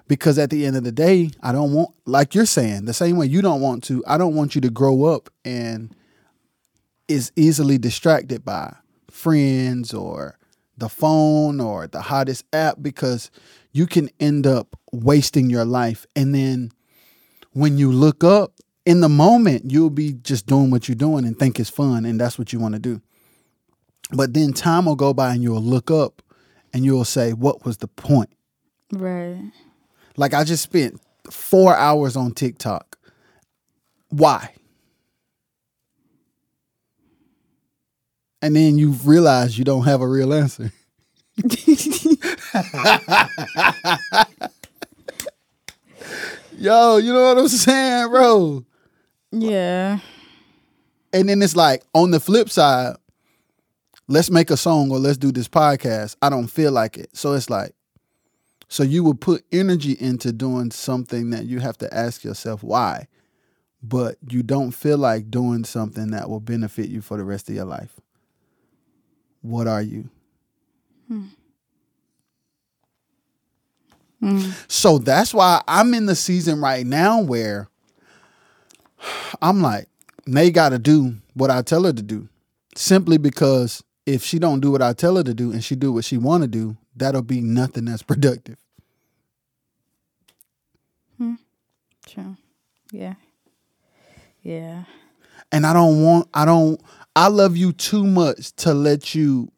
Because 0.07 0.39
at 0.39 0.49
the 0.49 0.65
end 0.65 0.77
of 0.77 0.85
the 0.85 0.91
day, 0.93 1.31
I 1.43 1.51
don't 1.51 1.73
want, 1.73 1.89
like 2.05 2.33
you're 2.33 2.45
saying, 2.45 2.85
the 2.85 2.93
same 2.93 3.17
way 3.17 3.25
you 3.25 3.41
don't 3.41 3.59
want 3.59 3.83
to, 3.85 4.01
I 4.07 4.17
don't 4.17 4.35
want 4.35 4.55
you 4.55 4.61
to 4.61 4.69
grow 4.69 5.03
up 5.03 5.29
and 5.43 5.93
is 7.11 7.31
easily 7.35 7.77
distracted 7.77 8.43
by 8.43 8.75
friends 9.09 9.93
or 9.93 10.37
the 10.77 10.89
phone 10.89 11.59
or 11.59 11.87
the 11.87 12.01
hottest 12.01 12.45
app 12.53 12.77
because 12.81 13.29
you 13.71 13.85
can 13.85 14.09
end 14.19 14.47
up 14.47 14.75
wasting 14.91 15.49
your 15.49 15.65
life. 15.65 16.05
And 16.15 16.33
then 16.33 16.71
when 17.51 17.77
you 17.77 17.91
look 17.91 18.23
up 18.23 18.53
in 18.85 19.01
the 19.01 19.09
moment, 19.09 19.71
you'll 19.71 19.89
be 19.89 20.13
just 20.13 20.47
doing 20.47 20.71
what 20.71 20.87
you're 20.87 20.95
doing 20.95 21.25
and 21.25 21.37
think 21.37 21.59
it's 21.59 21.69
fun 21.69 22.05
and 22.05 22.19
that's 22.19 22.39
what 22.39 22.51
you 22.51 22.59
want 22.59 22.73
to 22.73 22.79
do. 22.79 23.01
But 24.11 24.33
then 24.33 24.53
time 24.53 24.85
will 24.85 24.95
go 24.95 25.13
by 25.13 25.33
and 25.33 25.43
you'll 25.43 25.61
look 25.61 25.91
up 25.91 26.21
and 26.73 26.83
you'll 26.83 27.05
say, 27.05 27.31
What 27.31 27.65
was 27.65 27.77
the 27.77 27.87
point? 27.87 28.29
Right. 28.91 29.51
Like 30.17 30.33
I 30.33 30.43
just 30.43 30.63
spent 30.63 30.99
four 31.29 31.75
hours 31.75 32.15
on 32.15 32.33
TikTok. 32.33 32.97
Why? 34.09 34.53
And 38.41 38.55
then 38.55 38.77
you 38.77 38.91
realize 39.05 39.57
you 39.57 39.63
don't 39.63 39.83
have 39.85 40.01
a 40.01 40.07
real 40.07 40.33
answer. 40.33 40.71
Yo, 46.57 46.97
you 46.97 47.13
know 47.13 47.23
what 47.23 47.37
I'm 47.37 47.47
saying, 47.47 48.09
bro? 48.09 48.65
Yeah. 49.31 49.99
And 51.13 51.29
then 51.29 51.41
it's 51.41 51.55
like 51.55 51.83
on 51.93 52.11
the 52.11 52.19
flip 52.19 52.49
side, 52.49 52.95
let's 54.07 54.29
make 54.29 54.51
a 54.51 54.57
song 54.57 54.91
or 54.91 54.99
let's 54.99 55.17
do 55.17 55.31
this 55.31 55.47
podcast. 55.47 56.15
I 56.21 56.29
don't 56.29 56.47
feel 56.47 56.71
like 56.71 56.97
it. 56.97 57.15
So 57.15 57.33
it's 57.33 57.49
like, 57.49 57.73
so 58.67 58.83
you 58.83 59.03
would 59.03 59.19
put 59.19 59.43
energy 59.51 59.97
into 59.99 60.31
doing 60.31 60.71
something 60.71 61.31
that 61.31 61.45
you 61.45 61.59
have 61.59 61.77
to 61.79 61.93
ask 61.93 62.23
yourself 62.23 62.63
why, 62.63 63.07
but 63.83 64.17
you 64.29 64.43
don't 64.43 64.71
feel 64.71 64.97
like 64.97 65.29
doing 65.29 65.63
something 65.63 66.11
that 66.11 66.29
will 66.29 66.39
benefit 66.39 66.89
you 66.89 67.01
for 67.01 67.17
the 67.17 67.23
rest 67.23 67.49
of 67.49 67.55
your 67.55 67.65
life. 67.65 67.99
What 69.41 69.67
are 69.67 69.81
you? 69.81 70.09
Hmm. 71.07 71.25
Hmm. 74.19 74.51
So 74.67 74.99
that's 74.99 75.33
why 75.33 75.61
I'm 75.67 75.93
in 75.93 76.05
the 76.05 76.15
season 76.15 76.61
right 76.61 76.85
now 76.85 77.21
where 77.21 77.67
I'm 79.41 79.61
like, 79.61 79.87
Nae 80.27 80.51
got 80.51 80.69
to 80.69 80.79
do 80.79 81.15
what 81.33 81.49
I 81.49 81.63
tell 81.63 81.83
her 81.85 81.93
to 81.93 82.01
do, 82.01 82.29
simply 82.75 83.17
because 83.17 83.83
if 84.05 84.23
she 84.23 84.37
don't 84.37 84.59
do 84.59 84.71
what 84.71 84.81
I 84.81 84.93
tell 84.93 85.15
her 85.15 85.23
to 85.23 85.33
do 85.33 85.51
and 85.51 85.63
she 85.63 85.75
do 85.75 85.91
what 85.91 86.05
she 86.05 86.17
want 86.17 86.43
to 86.43 86.47
do, 86.47 86.77
that'll 86.95 87.23
be 87.23 87.41
nothing 87.41 87.85
that's 87.85 88.03
productive. 88.03 88.57
Hmm. 91.17 91.35
True. 92.05 92.37
Yeah. 92.91 93.15
Yeah. 94.43 94.83
And 95.51 95.65
I 95.65 95.73
don't 95.73 96.03
want, 96.03 96.29
I 96.33 96.45
don't, 96.45 96.79
I 97.15 97.27
love 97.27 97.57
you 97.57 97.73
too 97.73 98.05
much 98.05 98.53
to 98.57 98.73
let 98.73 99.13
you 99.13 99.51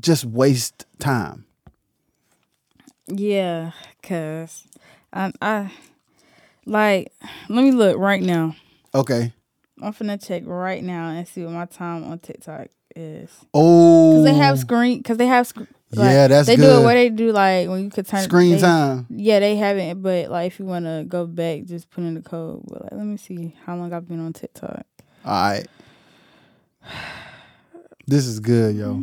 just 0.00 0.24
waste 0.24 0.86
time. 0.98 1.44
Yeah. 3.08 3.72
Cause 4.02 4.64
I, 5.12 5.32
I 5.40 5.70
like. 6.66 7.12
Let 7.48 7.62
me 7.62 7.72
look 7.72 7.98
right 7.98 8.22
now. 8.22 8.54
Okay. 8.94 9.32
I'm 9.80 9.92
finna 9.92 10.24
check 10.24 10.42
right 10.46 10.82
now 10.82 11.10
and 11.10 11.26
see 11.28 11.44
what 11.44 11.52
my 11.52 11.66
time 11.66 12.04
on 12.04 12.18
TikTok 12.18 12.68
is. 12.96 13.30
Oh, 13.54 14.16
Cause 14.16 14.24
they 14.24 14.34
have 14.34 14.58
screen. 14.58 15.02
Cause 15.02 15.16
they 15.18 15.26
have. 15.26 15.46
Sc- 15.46 15.58
like, 15.92 16.10
Yeah, 16.10 16.28
that's 16.28 16.46
they 16.48 16.56
do 16.56 16.64
it 16.80 16.84
where 16.84 16.94
they 16.94 17.08
do 17.08 17.32
like 17.32 17.68
when 17.68 17.84
you 17.84 17.90
could 17.90 18.06
turn 18.06 18.22
screen 18.22 18.52
they- 18.56 18.60
time. 18.60 19.06
Yeah, 19.10 19.40
they 19.40 19.56
haven't. 19.56 20.02
But 20.02 20.30
like, 20.30 20.48
if 20.48 20.58
you 20.58 20.64
want 20.66 20.84
to 20.84 21.04
go 21.06 21.26
back, 21.26 21.64
just 21.64 21.90
put 21.90 22.04
in 22.04 22.14
the 22.14 22.22
code. 22.22 22.62
But 22.66 22.82
like, 22.84 22.92
let 22.92 23.04
me 23.04 23.16
see 23.16 23.54
how 23.64 23.76
long 23.76 23.92
I've 23.92 24.06
been 24.08 24.20
on 24.20 24.32
TikTok. 24.32 24.84
All 25.24 25.32
right. 25.50 25.66
This 28.06 28.26
is 28.26 28.40
good, 28.40 28.76
yo. 28.76 29.02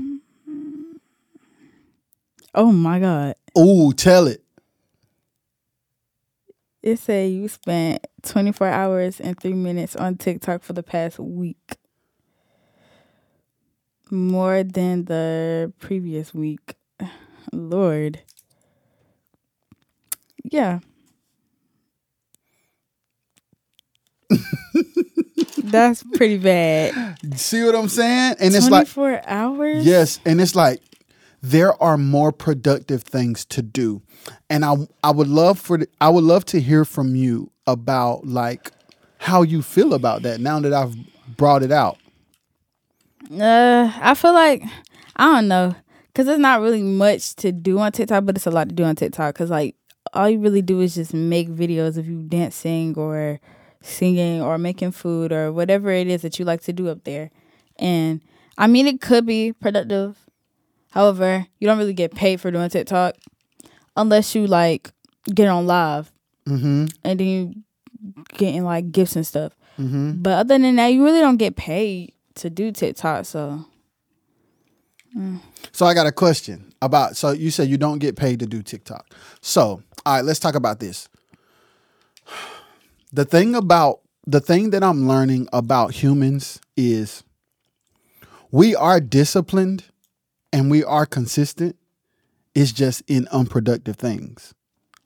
Oh 2.55 2.71
my 2.71 2.99
god! 2.99 3.35
Oh, 3.55 3.91
tell 3.91 4.27
it. 4.27 4.43
It 6.81 6.99
said 6.99 7.31
you 7.31 7.47
spent 7.47 8.05
24 8.23 8.67
hours 8.67 9.19
and 9.19 9.39
three 9.39 9.53
minutes 9.53 9.95
on 9.95 10.17
TikTok 10.17 10.63
for 10.63 10.73
the 10.73 10.83
past 10.83 11.17
week. 11.19 11.77
More 14.11 14.63
than 14.63 15.05
the 15.05 15.73
previous 15.79 16.33
week. 16.33 16.75
Lord. 17.51 18.21
Yeah. 20.43 20.79
That's 25.71 26.03
pretty 26.03 26.37
bad. 26.37 27.17
See 27.37 27.63
what 27.63 27.75
I'm 27.75 27.89
saying? 27.89 28.35
And 28.39 28.55
it's 28.55 28.69
like 28.69 28.87
24 28.87 29.21
hours? 29.25 29.85
Yes, 29.85 30.19
and 30.25 30.39
it's 30.39 30.55
like 30.55 30.81
there 31.41 31.81
are 31.81 31.97
more 31.97 32.31
productive 32.31 33.03
things 33.03 33.45
to 33.45 33.61
do. 33.61 34.01
And 34.49 34.65
I 34.65 34.75
I 35.03 35.11
would 35.11 35.27
love 35.27 35.59
for 35.59 35.79
I 36.01 36.09
would 36.09 36.23
love 36.23 36.45
to 36.45 36.59
hear 36.59 36.85
from 36.85 37.15
you 37.15 37.51
about 37.67 38.25
like 38.25 38.71
how 39.19 39.41
you 39.41 39.61
feel 39.61 39.93
about 39.93 40.21
that 40.23 40.39
now 40.39 40.59
that 40.59 40.73
I've 40.73 40.95
brought 41.35 41.63
it 41.63 41.71
out. 41.71 41.97
Uh, 43.31 43.91
I 44.01 44.13
feel 44.13 44.33
like 44.33 44.63
I 45.15 45.35
don't 45.35 45.47
know, 45.47 45.75
cause 46.13 46.25
there's 46.25 46.39
not 46.39 46.61
really 46.61 46.83
much 46.83 47.35
to 47.37 47.51
do 47.51 47.79
on 47.79 47.91
TikTok, 47.91 48.25
but 48.25 48.35
it's 48.35 48.45
a 48.45 48.51
lot 48.51 48.69
to 48.69 48.75
do 48.75 48.83
on 48.83 48.95
TikTok. 48.95 49.33
Cause 49.35 49.49
like 49.49 49.75
all 50.13 50.29
you 50.29 50.39
really 50.39 50.61
do 50.61 50.79
is 50.81 50.95
just 50.95 51.13
make 51.13 51.49
videos 51.49 51.97
of 51.97 52.07
you 52.07 52.21
dancing 52.23 52.95
or 52.97 53.39
singing 53.85 54.41
or 54.41 54.57
making 54.57 54.91
food 54.91 55.31
or 55.31 55.51
whatever 55.51 55.91
it 55.91 56.07
is 56.07 56.21
that 56.23 56.39
you 56.39 56.45
like 56.45 56.61
to 56.63 56.73
do 56.73 56.89
up 56.89 57.03
there. 57.03 57.31
And 57.77 58.21
I 58.57 58.67
mean, 58.67 58.87
it 58.87 59.01
could 59.01 59.25
be 59.25 59.53
productive. 59.53 60.17
However, 60.91 61.45
you 61.59 61.67
don't 61.67 61.77
really 61.77 61.93
get 61.93 62.15
paid 62.15 62.39
for 62.41 62.51
doing 62.51 62.69
TikTok 62.69 63.15
unless 63.97 64.33
you 64.33 64.47
like 64.47 64.91
get 65.33 65.47
on 65.47 65.67
live 65.67 66.11
Mm-hmm. 66.47 66.85
and 67.03 67.19
then 67.19 67.27
you 67.27 67.55
getting 68.37 68.63
like 68.63 68.91
gifts 68.91 69.15
and 69.15 69.25
stuff. 69.25 69.55
Mm-hmm. 69.79 70.21
But 70.21 70.33
other 70.33 70.59
than 70.59 70.75
that, 70.75 70.87
you 70.89 71.03
really 71.03 71.19
don't 71.19 71.37
get 71.37 71.55
paid 71.55 72.13
to 72.35 72.51
do 72.51 72.71
TikTok. 72.71 73.25
So 73.25 73.65
So 75.71 75.85
I 75.87 75.93
got 75.93 76.05
a 76.05 76.11
question 76.11 76.71
about 76.81 77.17
so 77.17 77.31
you 77.31 77.49
said 77.49 77.67
you 77.67 77.77
don't 77.77 77.97
get 77.99 78.15
paid 78.15 78.39
to 78.39 78.45
do 78.45 78.61
TikTok. 78.61 79.11
So, 79.41 79.81
all 80.05 80.15
right, 80.15 80.23
let's 80.23 80.39
talk 80.39 80.53
about 80.55 80.79
this. 80.79 81.09
The 83.15 83.23
thing 83.23 83.55
about 83.55 84.01
the 84.27 84.41
thing 84.41 84.71
that 84.71 84.83
I'm 84.83 85.07
learning 85.07 85.47
about 85.53 85.93
humans 85.93 86.59
is 86.75 87.23
we 88.51 88.75
are 88.75 88.99
disciplined 88.99 89.85
and 90.51 90.69
we 90.69 90.83
are 90.83 91.05
consistent. 91.05 91.77
It's 92.53 92.73
just 92.73 93.03
in 93.07 93.29
unproductive 93.29 93.95
things. 93.95 94.53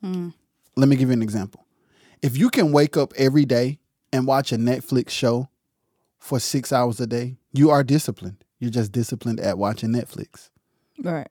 Hmm. 0.02 0.30
Let 0.76 0.90
me 0.90 0.96
give 0.96 1.10
you 1.10 1.14
an 1.14 1.22
example. 1.22 1.68
If 2.24 2.36
you 2.36 2.50
can 2.50 2.72
wake 2.72 2.98
up 2.98 3.14
every 3.16 3.46
day 3.46 3.78
and 4.12 4.26
watch 4.26 4.52
a 4.52 4.58
Netflix 4.58 5.12
show 5.12 5.48
for 6.18 6.40
six 6.40 6.74
hours 6.74 7.00
a 7.00 7.06
day, 7.06 7.36
you 7.54 7.70
are 7.70 7.84
disciplined. 7.84 8.44
You're 8.58 8.72
just 8.72 8.92
disciplined 8.92 9.40
at 9.40 9.60
watching 9.60 9.90
Netflix. 9.92 10.50
right. 11.04 11.30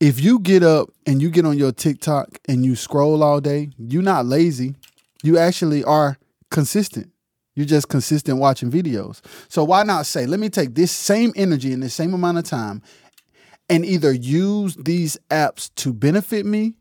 If 0.00 0.20
you 0.20 0.38
get 0.38 0.62
up 0.62 0.88
and 1.06 1.20
you 1.20 1.28
get 1.28 1.44
on 1.44 1.58
your 1.58 1.70
TikTok 1.70 2.38
and 2.48 2.64
you 2.64 2.76
scroll 2.76 3.22
all 3.22 3.42
day, 3.42 3.72
you're 3.76 4.02
not 4.02 4.24
lazy. 4.24 4.76
You 5.22 5.38
actually 5.38 5.84
are 5.84 6.18
consistent. 6.50 7.10
You're 7.54 7.66
just 7.66 7.88
consistent 7.88 8.38
watching 8.38 8.70
videos. 8.70 9.20
So 9.48 9.62
why 9.62 9.82
not 9.82 10.06
say, 10.06 10.26
let 10.26 10.40
me 10.40 10.48
take 10.48 10.74
this 10.74 10.90
same 10.90 11.32
energy 11.36 11.72
in 11.72 11.80
the 11.80 11.90
same 11.90 12.14
amount 12.14 12.38
of 12.38 12.44
time 12.44 12.82
and 13.68 13.84
either 13.84 14.12
use 14.12 14.76
these 14.76 15.18
apps 15.30 15.70
to 15.76 15.92
benefit 15.92 16.46
me 16.46 16.74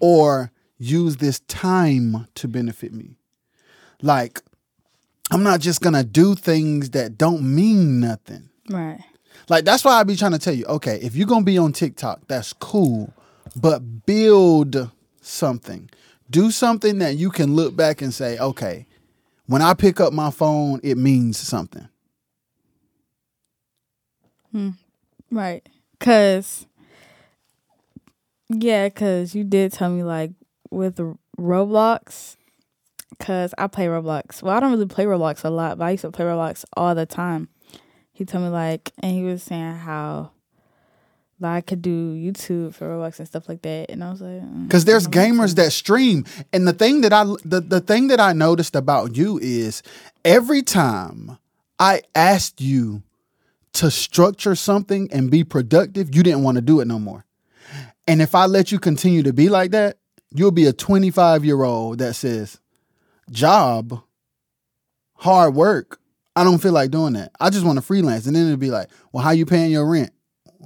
or 0.00 0.52
use 0.78 1.16
this 1.16 1.40
time 1.40 2.28
to 2.34 2.48
benefit 2.48 2.92
me. 2.92 3.16
Like, 4.00 4.42
I'm 5.30 5.42
not 5.42 5.60
just 5.60 5.80
gonna 5.80 6.04
do 6.04 6.34
things 6.34 6.90
that 6.90 7.18
don't 7.18 7.42
mean 7.42 8.00
nothing. 8.00 8.48
Right. 8.70 9.02
Like 9.48 9.64
that's 9.64 9.84
why 9.84 9.98
I 9.98 10.02
be 10.04 10.16
trying 10.16 10.32
to 10.32 10.38
tell 10.38 10.54
you, 10.54 10.64
okay, 10.66 10.98
if 11.02 11.16
you're 11.16 11.26
gonna 11.26 11.44
be 11.44 11.58
on 11.58 11.72
TikTok, 11.72 12.26
that's 12.28 12.52
cool, 12.52 13.12
but 13.56 14.06
build 14.06 14.90
something. 15.20 15.90
Do 16.30 16.50
something 16.50 16.98
that 16.98 17.16
you 17.16 17.30
can 17.30 17.54
look 17.54 17.74
back 17.74 18.02
and 18.02 18.12
say, 18.12 18.38
okay, 18.38 18.86
when 19.46 19.62
I 19.62 19.74
pick 19.74 19.98
up 20.00 20.12
my 20.12 20.30
phone, 20.30 20.80
it 20.82 20.96
means 20.96 21.38
something. 21.38 21.88
Hmm. 24.52 24.70
Right. 25.30 25.66
Cause 26.00 26.66
yeah, 28.48 28.88
cause 28.88 29.34
you 29.34 29.44
did 29.44 29.72
tell 29.72 29.90
me 29.90 30.02
like 30.02 30.32
with 30.70 30.98
Roblox, 31.38 32.36
cause 33.18 33.54
I 33.58 33.66
play 33.66 33.86
Roblox. 33.86 34.42
Well, 34.42 34.56
I 34.56 34.60
don't 34.60 34.70
really 34.70 34.86
play 34.86 35.04
Roblox 35.04 35.44
a 35.44 35.50
lot, 35.50 35.78
but 35.78 35.84
I 35.84 35.90
used 35.92 36.02
to 36.02 36.10
play 36.10 36.24
Roblox 36.24 36.64
all 36.76 36.94
the 36.94 37.06
time. 37.06 37.48
He 38.12 38.24
told 38.24 38.44
me 38.44 38.50
like, 38.50 38.92
and 39.00 39.12
he 39.12 39.22
was 39.22 39.42
saying 39.42 39.76
how 39.76 40.32
like, 41.40 41.56
I 41.56 41.60
could 41.60 41.82
do 41.82 42.14
YouTube 42.14 42.74
for 42.74 42.88
Roblox 42.88 43.18
and 43.18 43.28
stuff 43.28 43.48
like 43.48 43.62
that, 43.62 43.90
and 43.90 44.02
I 44.02 44.10
was 44.10 44.20
like, 44.20 44.40
mm, 44.42 44.66
Because 44.66 44.84
there's 44.84 45.06
gamers 45.06 45.54
that 45.56 45.72
stream, 45.72 46.24
and 46.52 46.66
the 46.66 46.72
thing 46.72 47.02
that 47.02 47.12
I 47.12 47.24
the, 47.44 47.60
the 47.60 47.80
thing 47.80 48.08
that 48.08 48.20
I 48.20 48.32
noticed 48.32 48.74
about 48.74 49.16
you 49.16 49.38
is 49.38 49.82
every 50.24 50.62
time 50.62 51.38
I 51.78 52.02
asked 52.14 52.60
you 52.60 53.02
to 53.74 53.90
structure 53.90 54.54
something 54.54 55.08
and 55.12 55.30
be 55.30 55.44
productive, 55.44 56.14
you 56.14 56.22
didn't 56.22 56.42
want 56.42 56.56
to 56.56 56.62
do 56.62 56.80
it 56.80 56.86
no 56.86 56.98
more. 56.98 57.24
And 58.06 58.22
if 58.22 58.34
I 58.34 58.46
let 58.46 58.72
you 58.72 58.78
continue 58.78 59.22
to 59.22 59.32
be 59.32 59.48
like 59.48 59.70
that, 59.72 59.98
you'll 60.34 60.50
be 60.50 60.66
a 60.66 60.72
25 60.72 61.44
year 61.44 61.62
old 61.62 61.98
that 61.98 62.14
says, 62.14 62.58
job, 63.30 64.02
hard 65.14 65.54
work. 65.54 66.00
I 66.34 66.44
don't 66.44 66.58
feel 66.58 66.72
like 66.72 66.90
doing 66.90 67.14
that. 67.14 67.32
I 67.38 67.50
just 67.50 67.66
want 67.66 67.76
to 67.76 67.82
freelance. 67.82 68.26
And 68.26 68.34
then 68.34 68.46
it'll 68.46 68.56
be 68.56 68.70
like, 68.70 68.88
well, 69.12 69.22
how 69.22 69.30
you 69.30 69.44
paying 69.44 69.70
your 69.70 69.88
rent? 69.88 70.10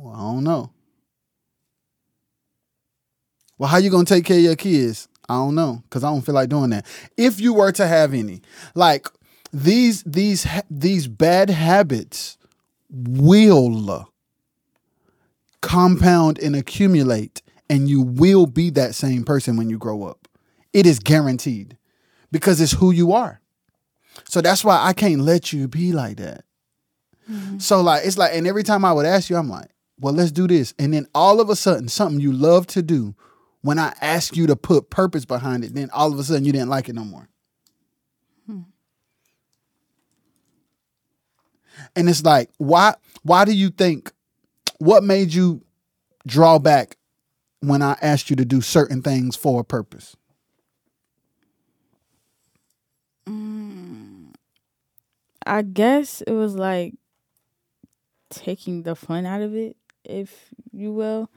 Well, 0.03 0.15
I 0.15 0.19
don't 0.19 0.43
know. 0.43 0.71
Well, 3.57 3.69
how 3.69 3.77
you 3.77 3.88
gonna 3.88 4.05
take 4.05 4.25
care 4.25 4.37
of 4.37 4.43
your 4.43 4.57
kids? 4.57 5.07
I 5.29 5.35
don't 5.35 5.55
know, 5.55 5.85
cause 5.91 6.03
I 6.03 6.09
don't 6.09 6.23
feel 6.23 6.35
like 6.35 6.49
doing 6.49 6.71
that. 6.71 6.85
If 7.17 7.41
you 7.41 7.55
were 7.55 7.71
to 7.71 7.87
have 7.87 8.12
any, 8.12 8.43
like 8.75 9.07
these 9.53 10.03
these 10.03 10.45
these 10.69 11.07
bad 11.07 11.51
habits 11.51 12.37
will 12.91 14.09
compound 15.61 16.41
and 16.41 16.57
accumulate, 16.57 17.41
and 17.71 17.88
you 17.88 18.03
will 18.03 18.47
be 18.47 18.71
that 18.71 18.97
same 18.97 19.23
person 19.23 19.57
when 19.57 19.71
you 19.71 19.79
grow 19.79 20.03
up. 20.03 20.27
It 20.73 20.85
is 20.85 20.99
guaranteed, 20.99 21.77
because 22.33 22.61
it's 22.61 22.73
who 22.73 22.91
you 22.91 23.12
are. 23.12 23.41
So 24.25 24.41
that's 24.41 24.65
why 24.65 24.83
I 24.83 24.95
can't 24.95 25.21
let 25.21 25.53
you 25.53 25.69
be 25.69 25.93
like 25.93 26.17
that. 26.17 26.45
Mm-hmm. 27.31 27.59
So 27.59 27.81
like 27.83 28.05
it's 28.05 28.19
like, 28.19 28.35
and 28.35 28.49
every 28.49 28.65
time 28.65 28.85
I 28.85 28.93
would 28.93 29.07
ask 29.07 29.31
you, 29.31 29.37
I'm 29.37 29.49
like, 29.49 29.71
well, 30.00 30.12
let's 30.12 30.33
do 30.33 30.46
this. 30.46 30.74
And 30.78 30.92
then 30.92 31.07
all 31.14 31.40
of 31.40 31.48
a 31.50 31.57
sudden, 31.57 31.88
something 31.88 32.20
you 32.20 32.33
love 32.33 32.66
to 32.68 32.83
do, 32.83 33.14
when 33.62 33.78
I 33.78 33.94
ask 34.00 34.37
you 34.37 34.46
to 34.48 34.57
put 34.57 34.90
purpose 34.90 35.24
behind 35.24 35.64
it, 35.64 35.74
then 35.74 35.90
all 35.90 36.12
of 36.12 36.18
a 36.18 36.24
sudden 36.24 36.44
you 36.44 36.52
didn't 36.52 36.68
like 36.68 36.88
it 36.88 36.94
no 36.94 37.05
more. 37.05 37.28
Hmm. 38.46 38.61
And 41.94 42.09
it's 42.09 42.24
like, 42.24 42.50
why 42.59 42.94
why 43.22 43.44
do 43.44 43.52
you 43.52 43.70
think 43.70 44.12
what 44.78 45.05
made 45.05 45.33
you 45.33 45.62
draw 46.26 46.59
back 46.59 46.96
when 47.61 47.83
I 47.83 47.96
asked 48.02 48.31
you 48.31 48.37
to 48.37 48.44
do 48.44 48.61
certain 48.61 49.02
things 49.02 49.37
for 49.37 49.61
a 49.61 49.64
purpose? 49.64 50.16
Hmm. 53.26 54.31
I 55.46 55.62
guess 55.62 56.20
it 56.22 56.33
was 56.33 56.55
like 56.55 56.94
taking 58.31 58.83
the 58.83 58.96
fun 58.96 59.26
out 59.26 59.42
of 59.42 59.55
it, 59.55 59.76
if 60.05 60.49
you 60.73 60.93
will. 60.93 61.31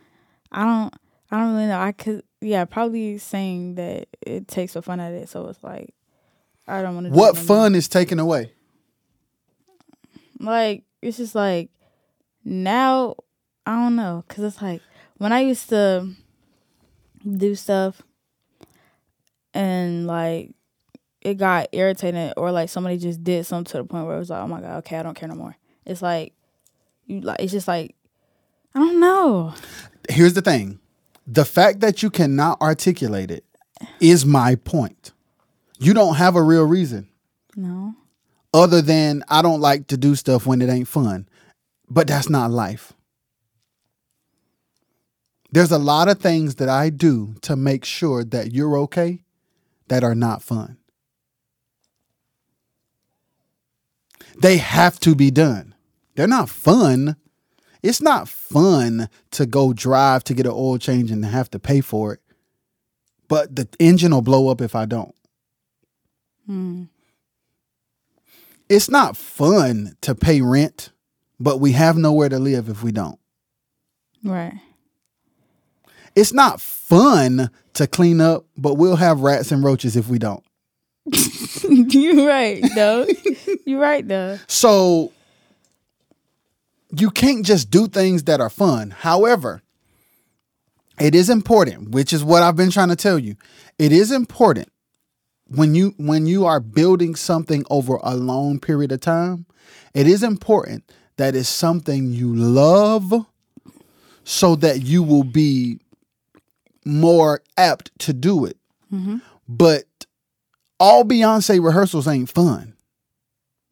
I 0.51 0.63
don't 0.63 0.93
I 1.31 1.39
don't 1.39 1.53
really 1.53 1.67
know. 1.67 1.79
I 1.79 1.91
could 1.91 2.23
yeah, 2.41 2.65
probably 2.65 3.17
saying 3.17 3.75
that 3.75 4.07
it 4.21 4.47
takes 4.47 4.73
the 4.73 4.81
fun 4.81 4.99
out 4.99 5.11
of 5.11 5.17
it, 5.17 5.29
so 5.29 5.47
it's 5.47 5.63
like 5.63 5.93
I 6.67 6.81
don't 6.81 6.95
want 6.95 7.07
to 7.07 7.13
What 7.13 7.37
fun 7.37 7.75
is 7.75 7.87
taken 7.87 8.19
away? 8.19 8.51
like 10.39 10.83
it's 11.01 11.17
just 11.17 11.33
like 11.35 11.69
now 12.43 13.15
I 13.65 13.75
don't 13.75 13.95
know 13.95 14.23
cuz 14.27 14.43
it's 14.43 14.61
like 14.61 14.81
when 15.17 15.31
I 15.31 15.39
used 15.41 15.69
to 15.69 16.09
do 17.37 17.55
stuff 17.55 18.01
and 19.53 20.05
like 20.05 20.51
it 21.21 21.35
got 21.35 21.69
irritating 21.71 22.33
or 22.37 22.51
like 22.51 22.69
somebody 22.69 22.97
just 22.97 23.23
did 23.23 23.45
something 23.45 23.71
to 23.71 23.77
the 23.79 23.83
point 23.85 24.05
where 24.05 24.15
it 24.15 24.19
was 24.19 24.29
like 24.29 24.43
oh 24.43 24.47
my 24.47 24.61
god 24.61 24.77
okay 24.79 24.97
I 24.97 25.03
don't 25.03 25.15
care 25.15 25.29
no 25.29 25.35
more 25.35 25.55
it's 25.85 26.01
like 26.01 26.33
you 27.05 27.21
like 27.21 27.39
it's 27.39 27.51
just 27.51 27.67
like 27.67 27.95
I 28.75 28.79
don't 28.79 28.99
know 28.99 29.53
Here's 30.09 30.33
the 30.33 30.41
thing. 30.41 30.79
The 31.25 31.45
fact 31.45 31.79
that 31.79 32.03
you 32.03 32.11
cannot 32.11 32.61
articulate 32.61 33.31
it 33.31 33.43
is 33.99 34.23
my 34.25 34.55
point. 34.55 35.13
You 35.79 35.95
don't 35.95 36.15
have 36.15 36.35
a 36.35 36.43
real 36.43 36.65
reason. 36.65 37.09
no 37.55 37.95
other 38.55 38.81
than 38.81 39.21
I 39.27 39.41
don't 39.41 39.59
like 39.59 39.87
to 39.87 39.97
do 39.97 40.15
stuff 40.15 40.45
when 40.45 40.61
it 40.61 40.69
ain't 40.69 40.87
fun. 40.87 41.27
But 41.89 42.07
that's 42.07 42.29
not 42.29 42.51
life. 42.51 42.93
There's 45.51 45.73
a 45.73 45.77
lot 45.77 46.07
of 46.07 46.19
things 46.19 46.55
that 46.55 46.69
I 46.69 46.89
do 46.89 47.35
to 47.41 47.57
make 47.57 47.83
sure 47.83 48.23
that 48.23 48.53
you're 48.53 48.77
okay 48.77 49.23
that 49.89 50.05
are 50.05 50.15
not 50.15 50.41
fun. 50.41 50.77
They 54.41 54.57
have 54.57 54.99
to 55.01 55.15
be 55.15 55.31
done. 55.31 55.75
They're 56.15 56.25
not 56.25 56.49
fun. 56.49 57.17
It's 57.85 58.01
not 58.01 58.27
fun 58.27 59.09
to 59.29 59.45
go 59.45 59.71
drive 59.71 60.23
to 60.23 60.33
get 60.33 60.47
an 60.47 60.53
oil 60.53 60.79
change 60.79 61.11
and 61.11 61.23
have 61.23 61.51
to 61.51 61.59
pay 61.59 61.81
for 61.81 62.13
it. 62.13 62.19
But 63.27 63.55
the 63.55 63.67
engine 63.77 64.11
will 64.11 64.23
blow 64.23 64.49
up 64.49 64.59
if 64.59 64.75
I 64.75 64.85
don't. 64.85 65.13
Hmm. 66.47 66.83
it's 68.69 68.89
not 68.89 69.17
fun 69.17 69.95
to 70.01 70.13
pay 70.15 70.41
rent, 70.41 70.91
but 71.39 71.59
we 71.59 71.73
have 71.73 71.97
nowhere 71.97 72.29
to 72.29 72.37
live 72.39 72.69
if 72.69 72.81
we 72.83 72.91
don't. 72.91 73.19
right 74.23 74.53
It's 76.15 76.33
not 76.33 76.61
fun 76.61 77.51
to 77.73 77.87
clean 77.87 78.19
up, 78.21 78.45
but 78.57 78.75
we'll 78.75 78.95
have 78.95 79.21
rats 79.21 79.51
and 79.51 79.63
roaches 79.63 79.95
if 79.95 80.07
we 80.07 80.17
don't. 80.17 80.43
you're 81.69 82.27
right 82.27 82.63
though 82.73 83.05
you're 83.65 83.79
right 83.79 84.07
though 84.07 84.39
So 84.47 85.11
you 86.91 87.09
can't 87.09 87.45
just 87.45 87.69
do 87.69 87.87
things 87.87 88.23
that 88.23 88.41
are 88.41 88.49
fun. 88.49 88.91
However, 88.91 89.61
it 90.99 91.13
is 91.13 91.29
important, 91.29 91.91
which 91.91 92.13
is 92.13 92.23
what 92.23 92.43
I've 92.43 92.55
been 92.55 92.71
trying 92.71 92.89
to 92.89 92.95
tell 92.95 93.19
you. 93.19 93.35
It 93.77 93.91
is 93.91 94.11
important 94.11 94.69
when 95.47 95.75
you 95.75 95.93
when 95.97 96.25
you 96.25 96.45
are 96.45 96.59
building 96.59 97.15
something 97.15 97.63
over 97.69 97.99
a 98.03 98.15
long 98.15 98.59
period 98.59 98.91
of 98.91 99.01
time, 99.01 99.45
it 99.93 100.07
is 100.07 100.23
important 100.23 100.91
that 101.17 101.35
it's 101.35 101.49
something 101.49 102.11
you 102.11 102.35
love 102.35 103.25
so 104.23 104.55
that 104.55 104.81
you 104.81 105.03
will 105.03 105.23
be 105.23 105.79
more 106.83 107.41
apt 107.57 107.97
to 107.99 108.13
do 108.13 108.45
it. 108.45 108.57
Mm-hmm. 108.91 109.17
But 109.47 109.85
all 110.79 111.03
Beyonce 111.03 111.63
rehearsals 111.63 112.07
ain't 112.07 112.29
fun. 112.29 112.73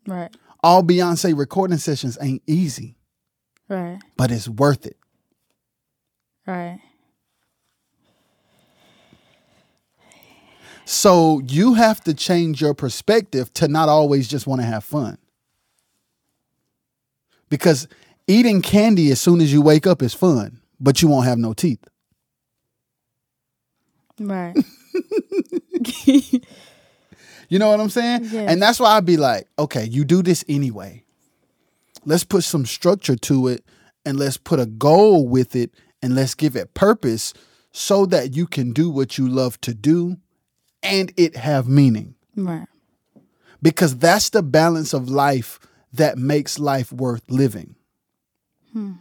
right 0.06 0.36
All 0.64 0.84
Beyonce 0.84 1.38
recording 1.38 1.78
sessions 1.78 2.18
ain't 2.22 2.44
easy, 2.48 2.96
right 3.70 4.00
but 4.18 4.32
it's 4.32 4.48
worth 4.48 4.86
it. 4.86 4.98
right 6.46 6.80
So 10.86 11.42
you 11.48 11.76
have 11.76 12.02
to 12.04 12.14
change 12.14 12.62
your 12.62 12.74
perspective 12.74 13.54
to 13.54 13.68
not 13.68 13.88
always 13.90 14.28
just 14.28 14.46
want 14.46 14.62
to 14.62 14.68
have 14.68 14.84
fun. 14.84 15.18
Because 17.50 17.88
eating 18.28 18.62
candy 18.62 19.10
as 19.12 19.22
soon 19.22 19.40
as 19.40 19.54
you 19.54 19.62
wake 19.62 19.88
up 19.88 20.02
is 20.02 20.14
fun, 20.14 20.60
but 20.80 21.02
you 21.02 21.08
won't 21.08 21.26
have 21.26 21.38
no 21.38 21.54
teeth. 21.54 21.84
right 24.20 24.56
You 27.50 27.60
know 27.60 27.70
what 27.70 27.80
I'm 27.80 27.90
saying? 27.90 28.22
Yes. 28.32 28.50
And 28.50 28.62
that's 28.62 28.80
why 28.80 28.98
I'd 28.98 29.06
be 29.06 29.18
like, 29.18 29.48
okay, 29.60 29.86
you 29.86 30.06
do 30.06 30.24
this 30.24 30.44
anyway. 30.50 31.03
Let's 32.06 32.24
put 32.24 32.44
some 32.44 32.66
structure 32.66 33.16
to 33.16 33.48
it 33.48 33.64
and 34.06 34.18
let's 34.18 34.38
put 34.38 34.60
a 34.60 34.66
goal 34.66 35.28
with 35.28 35.56
it 35.56 35.72
and 36.02 36.16
let's 36.16 36.36
give 36.36 36.56
it 36.56 36.74
purpose 36.74 37.34
so 37.72 38.06
that 38.08 38.36
you 38.36 38.46
can 38.46 38.72
do 38.74 38.90
what 38.90 39.18
you 39.18 39.28
love 39.28 39.60
to 39.62 39.74
do 39.74 40.18
and 40.82 41.14
it 41.18 41.36
have 41.38 41.68
meaning. 41.68 42.16
right 42.36 42.68
because 43.64 43.98
that's 43.98 44.30
the 44.30 44.44
balance 44.44 44.94
of 44.94 45.10
life 45.10 45.58
that 45.94 46.18
makes 46.18 46.60
life 46.60 46.92
worth 46.92 47.24
living. 47.30 47.76
Hmm. 48.74 48.94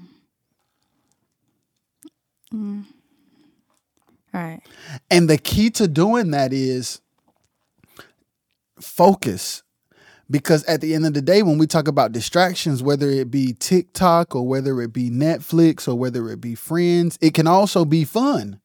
right 4.33 4.61
And 5.11 5.29
the 5.29 5.39
key 5.39 5.71
to 5.71 5.89
doing 5.89 6.31
that 6.31 6.53
is 6.53 7.01
focus. 8.81 9.63
Because 10.33 10.65
at 10.65 10.81
the 10.81 10.95
end 10.95 11.05
of 11.05 11.13
the 11.13 11.21
day, 11.21 11.43
when 11.43 11.59
we 11.59 11.67
talk 11.67 11.87
about 11.87 12.13
distractions, 12.13 12.83
whether 12.83 13.11
it 13.11 13.31
be 13.31 13.53
TikTok 13.53 14.35
or 14.35 14.49
whether 14.49 14.81
it 14.81 14.91
be 14.91 15.11
Netflix 15.11 15.87
or 15.87 15.95
whether 15.95 16.31
it 16.31 16.41
be 16.41 16.55
friends, 16.55 17.19
it 17.21 17.35
can 17.35 17.47
also 17.47 17.85
be 17.85 18.03
fun. 18.05 18.59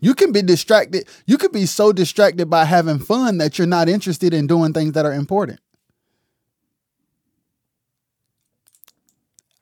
You 0.00 0.14
can 0.14 0.32
be 0.32 0.42
distracted. 0.42 1.08
You 1.24 1.38
could 1.38 1.50
be 1.50 1.64
so 1.64 1.92
distracted 1.92 2.50
by 2.50 2.66
having 2.66 2.98
fun 2.98 3.38
that 3.38 3.56
you're 3.56 3.66
not 3.66 3.88
interested 3.88 4.34
in 4.34 4.46
doing 4.46 4.74
things 4.74 4.92
that 4.92 5.06
are 5.06 5.14
important. 5.14 5.60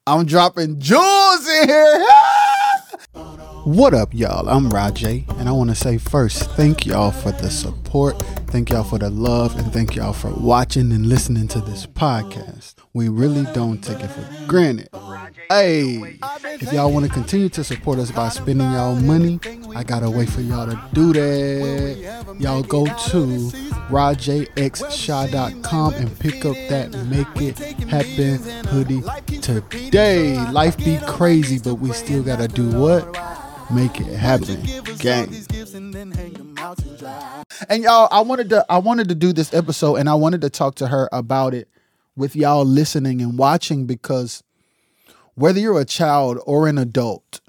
I'm 0.04 0.26
dropping 0.26 0.80
jewels 0.80 1.46
in 1.46 1.68
here. 1.68 2.06
What 3.70 3.94
up, 3.94 4.12
y'all? 4.12 4.48
I'm 4.48 4.68
RoJay, 4.68 5.38
and 5.38 5.48
I 5.48 5.52
want 5.52 5.70
to 5.70 5.76
say 5.76 5.96
first, 5.96 6.50
thank 6.56 6.86
y'all 6.86 7.12
for 7.12 7.30
the 7.30 7.48
support, 7.48 8.20
thank 8.48 8.70
y'all 8.70 8.82
for 8.82 8.98
the 8.98 9.10
love, 9.10 9.56
and 9.56 9.72
thank 9.72 9.94
y'all 9.94 10.12
for 10.12 10.30
watching 10.30 10.90
and 10.90 11.06
listening 11.06 11.46
to 11.46 11.60
this 11.60 11.86
podcast. 11.86 12.74
We 12.94 13.08
really 13.08 13.44
don't 13.52 13.80
take 13.80 14.00
it 14.00 14.08
for 14.08 14.28
granted. 14.48 14.88
Hey, 15.48 16.18
if 16.60 16.72
y'all 16.72 16.92
want 16.92 17.06
to 17.06 17.12
continue 17.12 17.48
to 17.50 17.62
support 17.62 18.00
us 18.00 18.10
by 18.10 18.30
spending 18.30 18.72
y'all 18.72 18.96
money, 18.96 19.38
I 19.76 19.84
got 19.84 20.02
a 20.02 20.10
way 20.10 20.26
for 20.26 20.40
y'all 20.40 20.66
to 20.66 20.76
do 20.92 21.12
that. 21.12 22.24
Y'all 22.40 22.64
go 22.64 22.86
to 22.86 23.26
rajxshaw.com 23.88 25.94
and 25.94 26.18
pick 26.18 26.44
up 26.44 26.56
that 26.70 26.90
Make 27.06 27.28
It 27.40 27.56
Happen 27.88 28.38
hoodie 28.66 29.04
today. 29.40 30.36
Life 30.50 30.76
be 30.78 30.98
crazy, 31.06 31.60
but 31.60 31.76
we 31.76 31.92
still 31.92 32.24
got 32.24 32.40
to 32.40 32.48
do 32.48 32.68
what? 32.70 33.16
Make 33.72 34.00
it 34.00 34.06
happen. 34.06 34.60
Gang. 34.98 35.28
And 37.68 37.82
y'all, 37.84 38.08
I 38.10 38.20
wanted 38.20 38.50
to 38.50 38.66
I 38.68 38.78
wanted 38.78 39.08
to 39.10 39.14
do 39.14 39.32
this 39.32 39.54
episode 39.54 39.96
and 39.96 40.08
I 40.08 40.14
wanted 40.14 40.40
to 40.40 40.50
talk 40.50 40.74
to 40.76 40.88
her 40.88 41.08
about 41.12 41.54
it 41.54 41.68
with 42.16 42.34
y'all 42.34 42.64
listening 42.64 43.22
and 43.22 43.38
watching 43.38 43.86
because 43.86 44.42
whether 45.34 45.60
you're 45.60 45.80
a 45.80 45.84
child 45.84 46.40
or 46.46 46.66
an 46.66 46.78
adult, 46.78 47.40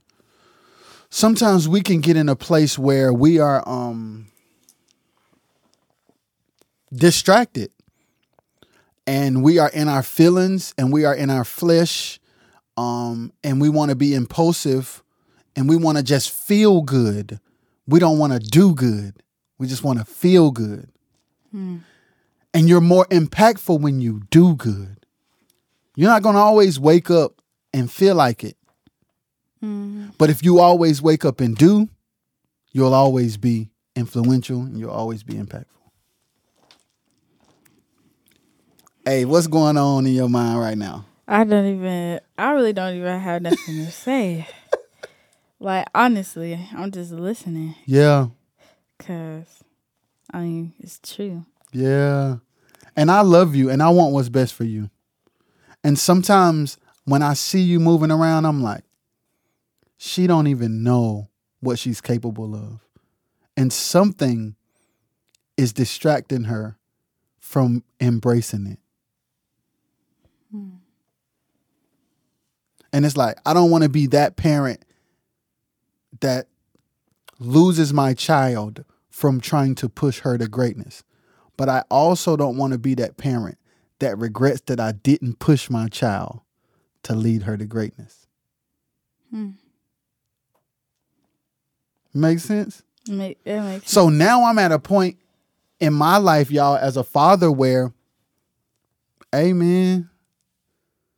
sometimes 1.10 1.68
we 1.68 1.82
can 1.82 2.02
get 2.02 2.16
in 2.16 2.30
a 2.30 2.36
place 2.36 2.78
where 2.78 3.12
we 3.12 3.40
are 3.40 3.68
um 3.68 4.28
distracted 6.94 7.72
and 9.08 9.44
we 9.44 9.58
are 9.58 9.70
in 9.70 9.88
our 9.88 10.04
feelings 10.04 10.74
and 10.78 10.94
we 10.94 11.04
are 11.04 11.16
in 11.16 11.30
our 11.32 11.46
flesh 11.46 12.20
um 12.78 13.34
and 13.44 13.60
we 13.60 13.70
want 13.70 13.90
to 13.90 13.96
be 13.96 14.14
impulsive 14.14 15.02
and 15.56 15.68
we 15.68 15.76
want 15.76 15.98
to 15.98 16.04
just 16.04 16.32
feel 16.32 16.82
good. 16.82 17.40
We 17.88 18.00
don't 18.00 18.18
want 18.18 18.34
to 18.34 18.40
do 18.40 18.74
good. 18.74 19.22
We 19.58 19.68
just 19.68 19.84
want 19.84 20.00
to 20.00 20.06
feel 20.06 20.52
good. 20.52 20.90
Hmm. 21.52 21.78
And 22.54 22.68
you're 22.68 22.82
more 22.82 23.06
impactful 23.08 23.80
when 23.80 24.02
you 24.02 24.24
do 24.30 24.56
good. 24.56 25.06
You're 25.96 26.10
not 26.10 26.24
going 26.24 26.36
to 26.36 26.42
always 26.42 26.80
wake 26.80 27.10
up 27.10 27.42
and 27.74 27.92
feel 27.92 28.16
like 28.16 28.44
it. 28.44 28.58
Mm-hmm. 29.64 30.10
But 30.18 30.30
if 30.30 30.44
you 30.44 30.60
always 30.60 31.02
wake 31.02 31.24
up 31.24 31.40
and 31.40 31.56
do, 31.56 31.90
you'll 32.72 32.94
always 32.94 33.38
be 33.38 33.70
influential 33.96 34.62
and 34.62 34.78
you'll 34.80 34.92
always 34.92 35.24
be 35.24 35.36
impactful. 35.36 35.66
Hey, 39.06 39.26
what's 39.26 39.48
going 39.48 39.78
on 39.78 40.06
in 40.06 40.14
your 40.14 40.30
mind 40.30 40.60
right 40.60 40.78
now? 40.78 41.06
I 41.28 41.44
don't 41.44 41.66
even. 41.66 42.20
I 42.38 42.52
really 42.52 42.74
don't 42.74 42.96
even 42.96 43.20
have 43.20 43.42
nothing 43.42 43.86
to 43.86 43.92
say. 43.92 44.48
like 45.62 45.88
honestly, 45.96 46.60
I'm 46.76 46.92
just 46.92 47.12
listening 47.12 47.76
Yeah. 47.86 48.28
because 48.98 49.64
I 50.34 50.42
mean 50.42 50.74
it's 50.80 51.00
true. 51.00 51.46
Yeah. 51.72 52.38
And 52.96 53.10
I 53.10 53.22
love 53.22 53.56
you 53.56 53.70
and 53.70 53.82
I 53.82 53.90
want 53.90 54.14
what's 54.14 54.28
best 54.30 54.54
for 54.54 54.64
you. 54.66 54.90
And 55.84 55.98
sometimes 55.98 56.78
when 57.06 57.22
I 57.22 57.34
see 57.34 57.62
you 57.62 57.80
moving 57.80 58.12
around, 58.12 58.46
I'm 58.46 58.62
like, 58.62 58.84
she 59.98 60.28
don't 60.28 60.48
even 60.48 60.84
know 60.84 61.30
what 61.62 61.80
she's 61.80 62.02
capable 62.02 62.56
of. 62.56 62.80
And 63.56 63.72
something 63.72 64.56
is 65.58 65.74
distracting 65.74 66.46
her 66.46 66.78
from 67.40 67.84
embracing 68.00 68.66
it. 68.68 68.80
Hmm. 70.52 70.70
And 72.94 73.06
it's 73.06 73.16
like, 73.18 73.38
I 73.46 73.54
don't 73.54 73.72
want 73.72 73.84
to 73.84 73.90
be 73.90 74.08
that 74.08 74.36
parent 74.36 74.84
that 76.22 76.48
loses 77.40 77.94
my 77.94 78.14
child 78.14 78.84
from 79.10 79.42
trying 79.42 79.76
to 79.76 79.90
push 79.90 80.20
her 80.20 80.38
to 80.38 80.48
greatness. 80.48 81.04
But 81.58 81.70
I 81.70 81.84
also 81.92 82.38
don't 82.38 82.58
want 82.58 82.74
to 82.74 82.80
be 82.80 82.96
that 82.96 83.18
parent 83.18 83.58
that 84.00 84.18
regrets 84.18 84.62
that 84.62 84.80
I 84.80 84.94
didn't 84.94 85.40
push 85.40 85.70
my 85.70 85.88
child 85.88 86.42
to 87.04 87.14
lead 87.14 87.44
her 87.44 87.58
to 87.58 87.66
greatness. 87.66 88.28
Hmm. 89.30 89.52
Makes 92.14 92.44
sense? 92.44 92.84
Make, 93.08 93.44
makes 93.46 93.90
So 93.90 94.10
now 94.10 94.44
I'm 94.46 94.60
at 94.60 94.72
a 94.72 94.80
point 94.80 95.18
in 95.80 95.94
my 95.94 96.18
life, 96.18 96.52
y'all, 96.52 96.76
as 96.76 96.98
a 96.98 97.04
father 97.04 97.52
where, 97.52 97.94
hey 99.32 99.54
man, 99.54 100.10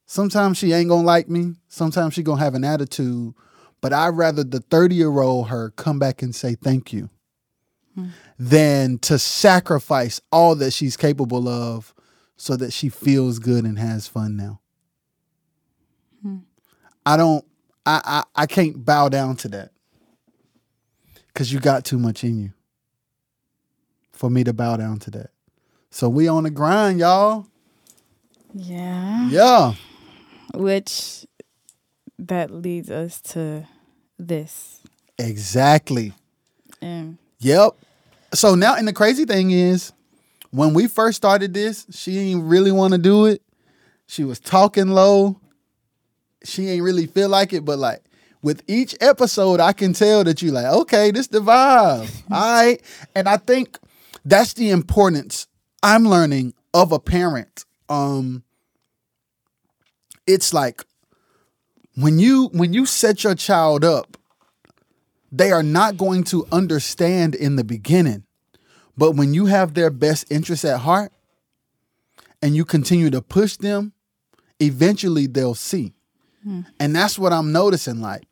sometimes 0.06 0.58
she 0.58 0.72
ain't 0.72 0.90
gonna 0.90 1.06
like 1.06 1.30
me. 1.30 1.56
Sometimes 1.68 2.14
she 2.14 2.24
gonna 2.24 2.42
have 2.42 2.56
an 2.56 2.64
attitude. 2.64 3.34
But 3.84 3.92
I'd 3.92 4.16
rather 4.16 4.46
the 4.46 4.62
30 4.62 4.96
year 4.96 5.20
old 5.20 5.50
her 5.50 5.72
come 5.72 6.00
back 6.00 6.22
and 6.22 6.34
say 6.34 6.56
thank 6.56 6.94
you 6.94 7.10
hmm. 7.94 8.08
than 8.40 8.98
to 9.00 9.20
sacrifice 9.20 10.22
all 10.32 10.56
that 10.56 10.72
she's 10.72 10.96
capable 10.96 11.50
of 11.50 11.94
so 12.38 12.56
that 12.56 12.72
she 12.72 12.88
feels 12.88 13.40
good 13.40 13.66
and 13.66 13.78
has 13.78 14.08
fun 14.08 14.38
now. 14.38 14.62
Hmm. 16.22 16.38
I 17.06 17.18
don't 17.18 17.44
I, 17.86 18.00
I 18.06 18.44
I 18.44 18.46
can't 18.46 18.86
bow 18.86 19.10
down 19.10 19.36
to 19.36 19.50
that. 19.50 19.72
Cause 21.36 21.52
you 21.52 21.60
got 21.60 21.84
too 21.84 22.00
much 22.00 22.24
in 22.24 22.40
you 22.40 22.54
for 24.14 24.30
me 24.30 24.46
to 24.46 24.54
bow 24.54 24.78
down 24.78 25.00
to 25.00 25.12
that. 25.12 25.32
So 25.92 26.08
we 26.08 26.30
on 26.30 26.44
the 26.44 26.52
grind, 26.52 27.00
y'all. 27.00 27.48
yeah. 28.54 29.28
Yeah. 29.28 29.74
Which 30.54 31.26
that 32.18 32.50
leads 32.50 32.90
us 32.90 33.20
to 33.22 33.68
this. 34.28 34.82
Exactly. 35.18 36.14
Yep. 37.40 37.72
So 38.34 38.56
now, 38.56 38.76
and 38.76 38.88
the 38.88 38.94
crazy 38.94 39.26
thing 39.26 39.52
is, 39.52 39.94
when 40.52 40.74
we 40.74 40.88
first 40.88 41.18
started 41.18 41.54
this, 41.54 41.86
she 41.92 42.18
ain't 42.20 42.44
really 42.44 42.72
want 42.72 42.94
to 42.94 43.00
do 43.00 43.26
it. 43.26 43.42
She 44.08 44.24
was 44.24 44.40
talking 44.40 44.90
low. 44.90 45.40
She 46.44 46.68
ain't 46.70 46.84
really 46.84 47.08
feel 47.08 47.30
like 47.30 47.54
it, 47.54 47.64
but 47.66 47.80
like 47.80 48.04
with 48.42 48.62
each 48.68 48.96
episode, 49.02 49.60
I 49.60 49.74
can 49.74 49.94
tell 49.94 50.24
that 50.26 50.42
you 50.42 50.52
like, 50.52 50.66
okay, 50.66 51.12
this 51.12 51.28
the 51.28 51.40
vibe. 51.40 52.10
All 52.32 52.54
right. 52.54 52.82
And 53.16 53.28
I 53.28 53.38
think 53.38 53.80
that's 54.26 54.54
the 54.54 54.70
importance 54.70 55.48
I'm 55.82 56.04
learning 56.04 56.54
of 56.74 56.92
a 56.92 57.00
parent. 57.00 57.66
Um, 57.90 58.44
it's 60.28 60.54
like 60.54 60.84
when 61.96 62.20
you 62.20 62.50
when 62.54 62.74
you 62.74 62.86
set 62.86 63.24
your 63.24 63.36
child 63.36 63.84
up 63.84 64.18
they 65.34 65.52
are 65.52 65.64
not 65.64 65.98
going 65.98 66.24
to 66.24 66.46
understand 66.52 67.34
in 67.34 67.56
the 67.56 67.64
beginning. 67.64 68.24
But 68.96 69.14
when 69.14 69.34
you 69.34 69.48
have 69.48 69.74
their 69.74 69.90
best 69.90 70.32
interests 70.32 70.64
at 70.64 70.82
heart 70.82 71.12
and 72.40 72.56
you 72.56 72.64
continue 72.64 73.10
to 73.10 73.22
push 73.22 73.58
them, 73.58 73.94
eventually 74.60 75.26
they'll 75.26 75.56
see. 75.56 75.94
Hmm. 76.44 76.62
And 76.80 76.96
that's 76.96 77.18
what 77.18 77.34
I'm 77.34 77.52
noticing. 77.52 78.00
Like, 78.00 78.26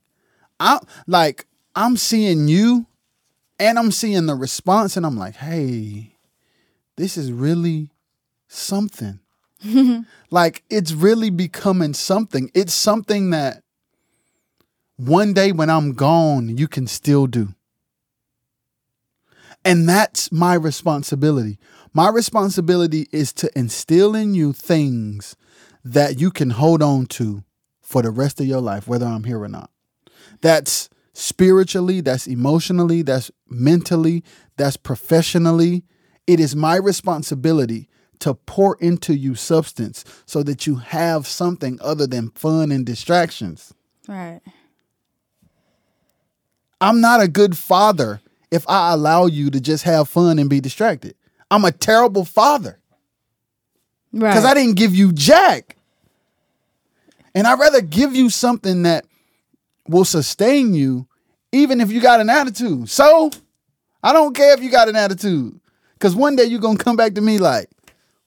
I 0.60 0.80
like 1.08 1.48
I'm 1.76 1.98
seeing 1.98 2.48
you 2.48 2.86
and 3.60 3.80
I'm 3.80 3.92
seeing 3.92 4.28
the 4.28 4.36
response, 4.36 4.98
and 4.98 5.06
I'm 5.06 5.18
like, 5.18 5.36
hey, 5.36 6.16
this 6.98 7.18
is 7.18 7.32
really 7.32 7.90
something. 8.48 9.20
like 10.32 10.64
it's 10.70 10.92
really 10.92 11.30
becoming 11.30 11.94
something. 11.94 12.50
It's 12.54 12.74
something 12.74 13.30
that 13.32 13.64
one 14.98 15.34
day 15.34 15.52
when 15.52 15.70
I'm 15.70 15.94
gone, 15.94 16.58
you 16.58 16.68
can 16.68 16.88
still 16.88 17.28
do. 17.28 17.56
And 19.64 19.88
that's 19.88 20.32
my 20.32 20.56
responsibility. 20.56 21.60
My 21.94 22.10
responsibility 22.10 23.08
is 23.12 23.34
to 23.34 23.52
instill 23.58 24.16
in 24.16 24.34
you 24.34 24.54
things 24.54 25.36
that 25.84 26.20
you 26.20 26.32
can 26.32 26.52
hold 26.52 26.82
on 26.82 27.06
to 27.08 27.44
for 27.82 28.02
the 28.02 28.12
rest 28.12 28.40
of 28.40 28.48
your 28.48 28.62
life, 28.62 28.88
whether 28.88 29.06
I'm 29.06 29.26
here 29.26 29.42
or 29.42 29.48
not. 29.48 29.70
That's 30.42 30.90
spiritually, 31.14 32.02
that's 32.02 32.28
emotionally, 32.28 33.02
that's 33.02 33.30
mentally, 33.48 34.24
that's 34.58 34.78
professionally. 34.78 35.84
It 36.26 36.40
is 36.40 36.56
my 36.56 36.76
responsibility 36.78 37.90
to 38.22 38.34
pour 38.34 38.78
into 38.80 39.14
you 39.16 39.36
substance 39.36 40.04
so 40.26 40.42
that 40.44 40.66
you 40.66 40.76
have 40.76 41.28
something 41.28 41.78
other 41.82 42.08
than 42.08 42.30
fun 42.32 42.72
and 42.72 42.86
distractions. 42.86 43.74
right. 44.08 44.42
I'm 46.80 47.00
not 47.00 47.22
a 47.22 47.28
good 47.28 47.58
father 47.58 48.22
if 48.50 48.68
I 48.68 48.94
allow 48.94 49.28
you 49.28 49.50
to 49.52 49.62
just 49.62 49.84
have 49.84 50.10
fun 50.10 50.40
and 50.40 50.50
be 50.50 50.60
distracted. 50.60 51.16
I'm 51.50 51.64
a 51.66 51.72
terrible 51.72 52.26
father 52.26 52.80
Right. 54.14 54.30
because 54.32 54.46
I 54.46 54.54
didn't 54.54 54.76
give 54.78 54.96
you 54.96 55.12
jack. 55.14 55.78
And 57.36 57.48
I'd 57.48 57.60
rather 57.60 57.82
give 57.82 58.16
you 58.16 58.30
something 58.30 58.84
that 58.84 59.06
will 59.88 60.04
sustain 60.06 60.74
you, 60.74 61.08
even 61.52 61.80
if 61.80 61.92
you 61.92 62.02
got 62.02 62.20
an 62.20 62.30
attitude. 62.30 62.90
So 62.90 63.30
I 64.04 64.12
don't 64.12 64.36
care 64.36 64.54
if 64.54 64.62
you 64.64 64.70
got 64.72 64.90
an 64.90 64.96
attitude. 64.96 65.60
Because 65.94 66.16
one 66.16 66.36
day 66.36 66.46
you're 66.46 66.60
going 66.60 66.78
to 66.78 66.84
come 66.84 66.96
back 66.98 67.14
to 67.14 67.22
me 67.22 67.38
like, 67.38 67.70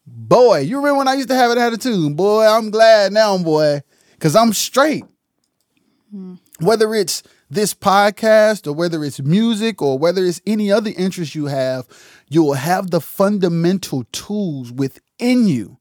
boy, 0.06 0.60
you 0.60 0.76
remember 0.76 0.98
when 0.98 1.08
I 1.08 1.14
used 1.14 1.28
to 1.28 1.34
have 1.34 1.50
an 1.50 1.58
attitude? 1.58 2.16
Boy, 2.16 2.46
I'm 2.46 2.70
glad 2.70 3.12
now, 3.12 3.36
boy, 3.38 3.82
because 4.12 4.36
I'm 4.36 4.52
straight. 4.52 5.04
Hmm. 6.10 6.34
Whether 6.60 6.94
it's 6.94 7.22
this 7.50 7.74
podcast 7.74 8.66
or 8.66 8.72
whether 8.72 9.04
it's 9.04 9.20
music 9.20 9.82
or 9.82 9.98
whether 9.98 10.24
it's 10.24 10.40
any 10.46 10.70
other 10.70 10.92
interest 10.96 11.34
you 11.34 11.46
have, 11.46 11.86
you 12.28 12.42
will 12.42 12.54
have 12.54 12.90
the 12.90 13.00
fundamental 13.00 14.04
tools 14.12 14.72
within 14.72 15.46
you 15.48 15.78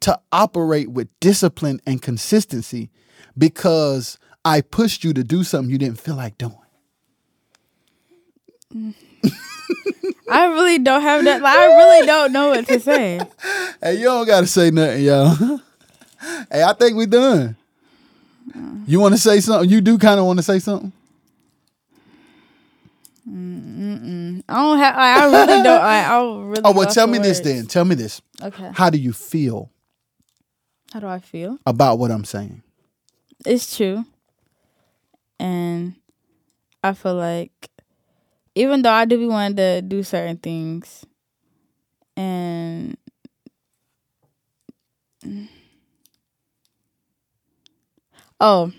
to 0.00 0.18
operate 0.30 0.90
with 0.90 1.08
discipline 1.20 1.80
and 1.86 2.02
consistency 2.02 2.90
because 3.36 4.18
I 4.44 4.60
pushed 4.60 5.04
you 5.04 5.12
to 5.14 5.24
do 5.24 5.42
something 5.42 5.70
you 5.70 5.78
didn't 5.78 6.00
feel 6.00 6.16
like 6.16 6.38
doing. 6.38 6.56
Mm. 8.74 8.94
I 10.30 10.46
really 10.46 10.78
don't 10.78 11.02
have 11.02 11.24
that. 11.24 11.42
Like, 11.42 11.56
I 11.56 11.66
really 11.66 12.06
don't 12.06 12.32
know 12.32 12.48
what 12.50 12.66
to 12.68 12.80
say. 12.80 13.20
Hey, 13.82 13.96
you 13.98 14.04
don't 14.04 14.26
gotta 14.26 14.46
say 14.46 14.70
nothing, 14.70 15.04
y'all. 15.04 15.34
hey, 16.50 16.62
I 16.62 16.72
think 16.72 16.96
we 16.96 17.04
done. 17.06 17.56
You 18.86 19.00
want 19.00 19.14
to 19.14 19.20
say 19.20 19.40
something? 19.40 19.68
You 19.68 19.80
do 19.82 19.98
kind 19.98 20.18
of 20.18 20.24
want 20.26 20.38
to 20.38 20.42
say 20.42 20.58
something? 20.58 20.92
I 23.28 24.54
don't 24.54 24.78
have. 24.78 24.96
I, 24.96 25.20
I 25.20 25.24
really 25.26 25.62
don't. 25.62 25.80
I, 25.82 26.04
I 26.04 26.20
really. 26.20 26.62
Oh 26.64 26.72
well, 26.72 26.90
tell 26.90 27.06
me 27.06 27.18
this 27.18 27.40
then. 27.40 27.66
Tell 27.66 27.84
me 27.84 27.94
this. 27.94 28.22
Okay. 28.42 28.70
How 28.72 28.88
do 28.88 28.98
you 28.98 29.12
feel 29.12 29.70
How 30.92 31.00
do 31.00 31.06
I 31.06 31.18
feel? 31.18 31.58
about 31.66 31.98
what 31.98 32.10
I'm 32.10 32.24
saying? 32.24 32.62
It's 33.44 33.76
true, 33.76 34.04
and 35.38 35.94
I 36.82 36.94
feel 36.94 37.14
like 37.14 37.68
even 38.56 38.82
though 38.82 38.90
I 38.90 39.04
do 39.04 39.18
be 39.18 39.26
wanting 39.28 39.56
to 39.58 39.82
do 39.82 40.02
certain 40.02 40.38
things, 40.38 41.04
and 42.16 42.96
oh, 48.40 48.72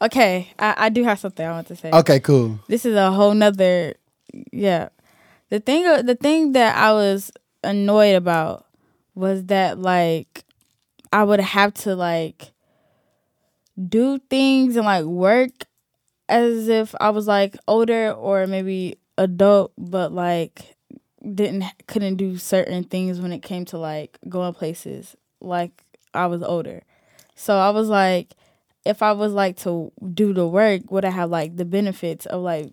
okay, 0.00 0.52
I, 0.58 0.74
I 0.78 0.88
do 0.90 1.02
have 1.02 1.18
something 1.18 1.44
I 1.44 1.50
want 1.50 1.66
to 1.68 1.76
say. 1.76 1.90
Okay, 1.90 2.20
cool. 2.20 2.60
this 2.68 2.84
is 2.86 2.94
a 2.94 3.10
whole 3.10 3.34
nother 3.34 3.94
yeah 4.52 4.88
the 5.50 5.60
thing 5.60 5.84
the 6.06 6.16
thing 6.16 6.52
that 6.52 6.76
i 6.76 6.92
was 6.92 7.30
annoyed 7.62 8.16
about 8.16 8.66
was 9.14 9.44
that 9.46 9.78
like 9.78 10.44
I 11.14 11.22
would 11.22 11.38
have 11.38 11.74
to 11.74 11.94
like 11.94 12.52
do 13.88 14.18
things 14.30 14.74
and 14.76 14.84
like 14.84 15.04
work 15.04 15.52
as 16.28 16.68
if 16.68 16.94
I 17.00 17.10
was 17.10 17.26
like 17.26 17.56
older 17.68 18.12
or 18.12 18.46
maybe 18.46 18.98
adult, 19.18 19.72
but 19.76 20.12
like 20.12 20.76
didn't 21.34 21.64
couldn't 21.86 22.16
do 22.16 22.36
certain 22.36 22.84
things 22.84 23.20
when 23.20 23.32
it 23.32 23.42
came 23.42 23.64
to 23.66 23.78
like 23.78 24.18
going 24.28 24.52
places 24.54 25.16
like 25.40 25.84
I 26.12 26.26
was 26.26 26.42
older. 26.42 26.82
So 27.34 27.56
I 27.56 27.70
was 27.70 27.88
like, 27.88 28.34
if 28.84 29.02
I 29.02 29.12
was 29.12 29.32
like 29.32 29.56
to 29.58 29.92
do 30.12 30.32
the 30.32 30.46
work, 30.46 30.90
would 30.90 31.04
I 31.04 31.10
have 31.10 31.30
like 31.30 31.56
the 31.56 31.64
benefits 31.64 32.26
of 32.26 32.42
like 32.42 32.72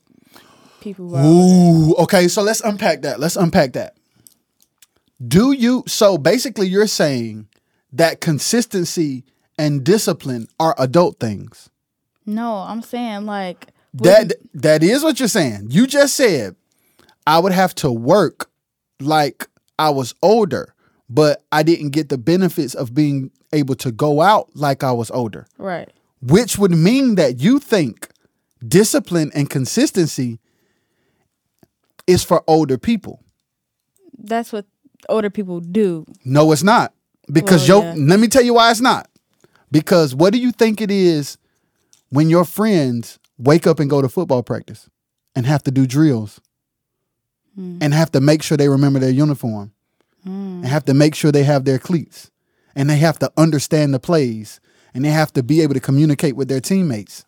people? 0.81 1.15
Ooh, 1.15 1.95
okay. 1.95 2.27
So 2.27 2.41
let's 2.41 2.61
unpack 2.61 3.01
that. 3.01 3.19
Let's 3.19 3.35
unpack 3.35 3.73
that. 3.73 3.95
Do 5.25 5.51
you? 5.51 5.83
So 5.87 6.17
basically, 6.17 6.67
you're 6.67 6.87
saying 6.87 7.47
that 7.93 8.21
consistency 8.21 9.23
and 9.57 9.83
discipline 9.83 10.47
are 10.59 10.75
adult 10.77 11.19
things. 11.19 11.69
No, 12.25 12.55
I'm 12.57 12.81
saying 12.81 13.25
like 13.25 13.67
That 13.93 14.33
that 14.53 14.83
is 14.83 15.03
what 15.03 15.19
you're 15.19 15.27
saying. 15.29 15.67
You 15.69 15.87
just 15.87 16.15
said 16.15 16.55
I 17.27 17.39
would 17.39 17.51
have 17.51 17.73
to 17.75 17.91
work 17.91 18.49
like 18.99 19.47
I 19.79 19.89
was 19.89 20.13
older, 20.21 20.73
but 21.09 21.43
I 21.51 21.63
didn't 21.63 21.89
get 21.89 22.09
the 22.09 22.17
benefits 22.17 22.73
of 22.75 22.93
being 22.93 23.31
able 23.53 23.75
to 23.75 23.91
go 23.91 24.21
out 24.21 24.49
like 24.55 24.83
I 24.83 24.91
was 24.91 25.11
older. 25.11 25.47
right. 25.57 25.89
Which 26.21 26.57
would 26.59 26.71
mean 26.71 27.15
that 27.15 27.39
you 27.41 27.57
think 27.59 28.07
discipline 28.65 29.31
and 29.33 29.49
consistency 29.49 30.39
is 32.05 32.23
for 32.23 32.43
older 32.47 32.77
people. 32.77 33.23
That's 34.17 34.53
what 34.53 34.65
older 35.09 35.31
people 35.31 35.59
do. 35.61 36.05
No, 36.23 36.51
it's 36.51 36.61
not. 36.61 36.93
Because 37.31 37.67
Well, 37.67 37.83
yo, 37.83 37.87
yeah. 37.95 38.05
let 38.07 38.19
me 38.19 38.27
tell 38.27 38.43
you 38.43 38.53
why 38.53 38.69
it's 38.69 38.81
not. 38.81 39.09
Because 39.71 40.13
what 40.13 40.31
do 40.33 40.39
you 40.39 40.51
think 40.51 40.79
it 40.79 40.91
is 40.91 41.37
when 42.11 42.29
your 42.29 42.45
friends 42.45 43.17
wake 43.37 43.65
up 43.65 43.79
and 43.79 43.89
go 43.89 44.01
to 44.01 44.09
football 44.09 44.43
practice 44.43 44.89
and 45.35 45.45
have 45.45 45.63
to 45.63 45.71
do 45.71 45.87
drills 45.87 46.39
hmm. 47.55 47.79
and 47.81 47.93
have 47.93 48.11
to 48.11 48.21
make 48.21 48.43
sure 48.43 48.57
they 48.57 48.69
remember 48.69 48.99
their 48.99 49.09
uniform 49.09 49.71
hmm. 50.23 50.61
and 50.61 50.67
have 50.67 50.85
to 50.85 50.93
make 50.93 51.15
sure 51.15 51.31
they 51.31 51.43
have 51.43 51.65
their 51.65 51.79
cleats 51.79 52.29
and 52.75 52.89
they 52.89 52.97
have 52.97 53.17
to 53.19 53.31
understand 53.37 53.93
the 53.93 53.99
plays 53.99 54.59
and 54.93 55.03
they 55.03 55.09
have 55.09 55.31
to 55.33 55.41
be 55.41 55.61
able 55.61 55.73
to 55.73 55.79
communicate 55.79 56.35
with 56.35 56.47
their 56.49 56.59
teammates. 56.59 57.25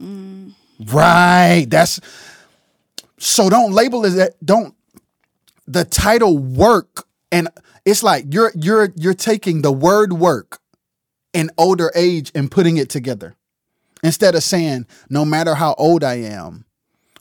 Hmm. 0.00 0.50
Right. 0.80 1.66
That's 1.68 2.00
so 3.18 3.48
don't 3.48 3.72
label 3.72 4.04
it 4.04 4.10
that 4.10 4.44
don't 4.44 4.74
the 5.68 5.84
title 5.84 6.38
work 6.38 7.06
and 7.30 7.48
it's 7.84 8.02
like 8.02 8.24
you're 8.30 8.50
you're 8.56 8.92
you're 8.96 9.14
taking 9.14 9.62
the 9.62 9.70
word 9.70 10.14
work 10.14 10.61
in 11.32 11.50
older 11.58 11.90
age 11.94 12.30
and 12.34 12.50
putting 12.50 12.76
it 12.76 12.88
together 12.88 13.34
instead 14.02 14.34
of 14.34 14.42
saying 14.42 14.86
no 15.08 15.24
matter 15.24 15.54
how 15.54 15.74
old 15.78 16.04
i 16.04 16.14
am 16.14 16.64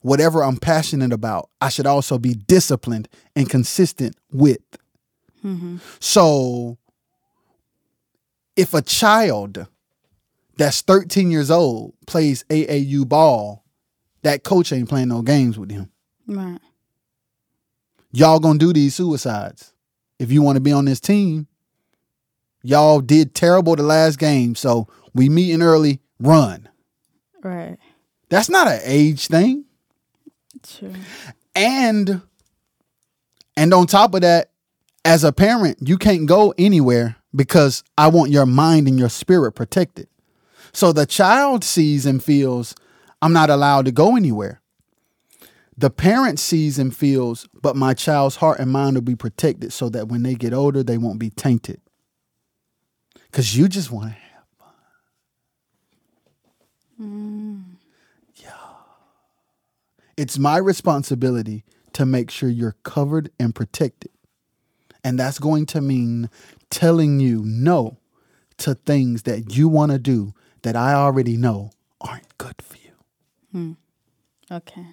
whatever 0.02 0.44
i'm 0.44 0.58
passionate 0.58 1.14
about 1.14 1.50
i 1.60 1.70
should 1.70 1.88
also 1.88 2.18
be 2.18 2.34
disciplined 2.34 3.08
and 3.36 3.50
consistent 3.50 4.16
with 4.32 4.60
mm-hmm. 5.44 5.78
so 6.00 6.78
if 8.56 8.74
a 8.74 8.82
child 8.82 9.68
that's 10.58 10.82
13 10.82 11.32
years 11.32 11.50
old 11.50 11.94
plays 12.06 12.44
aau 12.50 13.08
ball 13.08 13.64
that 14.24 14.44
coach 14.44 14.72
ain't 14.72 14.90
playing 14.90 15.08
no 15.08 15.22
games 15.22 15.58
with 15.58 15.72
him 15.72 15.90
Right. 16.28 16.60
y'all 18.12 18.40
gonna 18.40 18.60
do 18.60 18.72
these 18.74 18.96
suicides. 18.96 19.74
If 20.20 20.32
you 20.32 20.42
want 20.42 20.56
to 20.56 20.62
be 20.62 20.72
on 20.72 20.86
this 20.86 21.00
team, 21.00 21.48
y'all 22.64 23.02
did 23.02 23.34
terrible 23.34 23.76
the 23.76 23.84
last 23.84 24.18
game, 24.20 24.56
so 24.56 24.88
we 25.14 25.30
meeting 25.30 25.62
early, 25.62 26.00
run. 26.20 26.70
Right. 27.44 27.78
That's 28.30 28.50
not 28.50 28.68
an 28.68 28.80
age 28.84 29.28
thing. 29.28 29.66
True. 30.64 30.94
And 31.56 32.22
and 33.58 33.74
on 33.74 33.88
top 33.88 34.14
of 34.14 34.22
that, 34.22 34.52
as 35.04 35.24
a 35.24 35.34
parent, 35.34 35.78
you 35.82 35.98
can't 35.98 36.26
go 36.26 36.54
anywhere 36.58 37.18
because 37.36 37.84
I 37.98 38.08
want 38.08 38.32
your 38.32 38.46
mind 38.46 38.88
and 38.88 38.98
your 38.98 39.10
spirit 39.10 39.54
protected. 39.54 40.08
So 40.74 40.94
the 40.94 41.06
child 41.06 41.64
sees 41.64 42.06
and 42.06 42.24
feels, 42.24 42.76
I'm 43.22 43.34
not 43.34 43.50
allowed 43.50 43.86
to 43.86 43.92
go 43.92 44.16
anywhere. 44.16 44.62
The 45.78 45.90
parent 45.90 46.40
sees 46.40 46.78
and 46.78 46.96
feels, 46.96 47.48
but 47.62 47.76
my 47.76 47.94
child's 47.94 48.38
heart 48.38 48.60
and 48.60 48.72
mind 48.72 48.96
will 48.96 49.02
be 49.02 49.16
protected 49.16 49.74
so 49.74 49.90
that 49.90 50.08
when 50.08 50.24
they 50.24 50.36
get 50.36 50.54
older, 50.54 50.84
they 50.84 50.98
won't 50.98 51.20
be 51.20 51.30
tainted. 51.30 51.82
Because 53.32 53.56
you 53.56 53.70
just 53.70 53.92
want 53.92 54.10
to 54.10 54.12
have 54.12 54.44
fun. 54.60 54.74
Mm. 57.02 57.64
Yeah. 58.36 58.52
It's 60.18 60.38
my 60.38 60.58
responsibility 60.58 61.64
to 61.94 62.06
make 62.06 62.30
sure 62.30 62.50
you're 62.50 62.76
covered 62.84 63.32
and 63.40 63.56
protected. 63.56 64.12
And 65.04 65.18
that's 65.18 65.40
going 65.40 65.66
to 65.68 65.82
mean 65.82 66.30
telling 66.70 67.20
you 67.22 67.42
no 67.46 67.98
to 68.58 68.76
things 68.76 69.24
that 69.24 69.56
you 69.56 69.70
want 69.70 69.92
to 69.92 69.98
do 69.98 70.34
that 70.64 70.76
I 70.76 70.94
already 70.94 71.38
know 71.38 71.72
aren't 72.02 72.38
good 72.38 72.62
for 72.62 72.78
you. 72.78 72.92
Hmm. 73.52 73.72
Okay. 74.52 74.86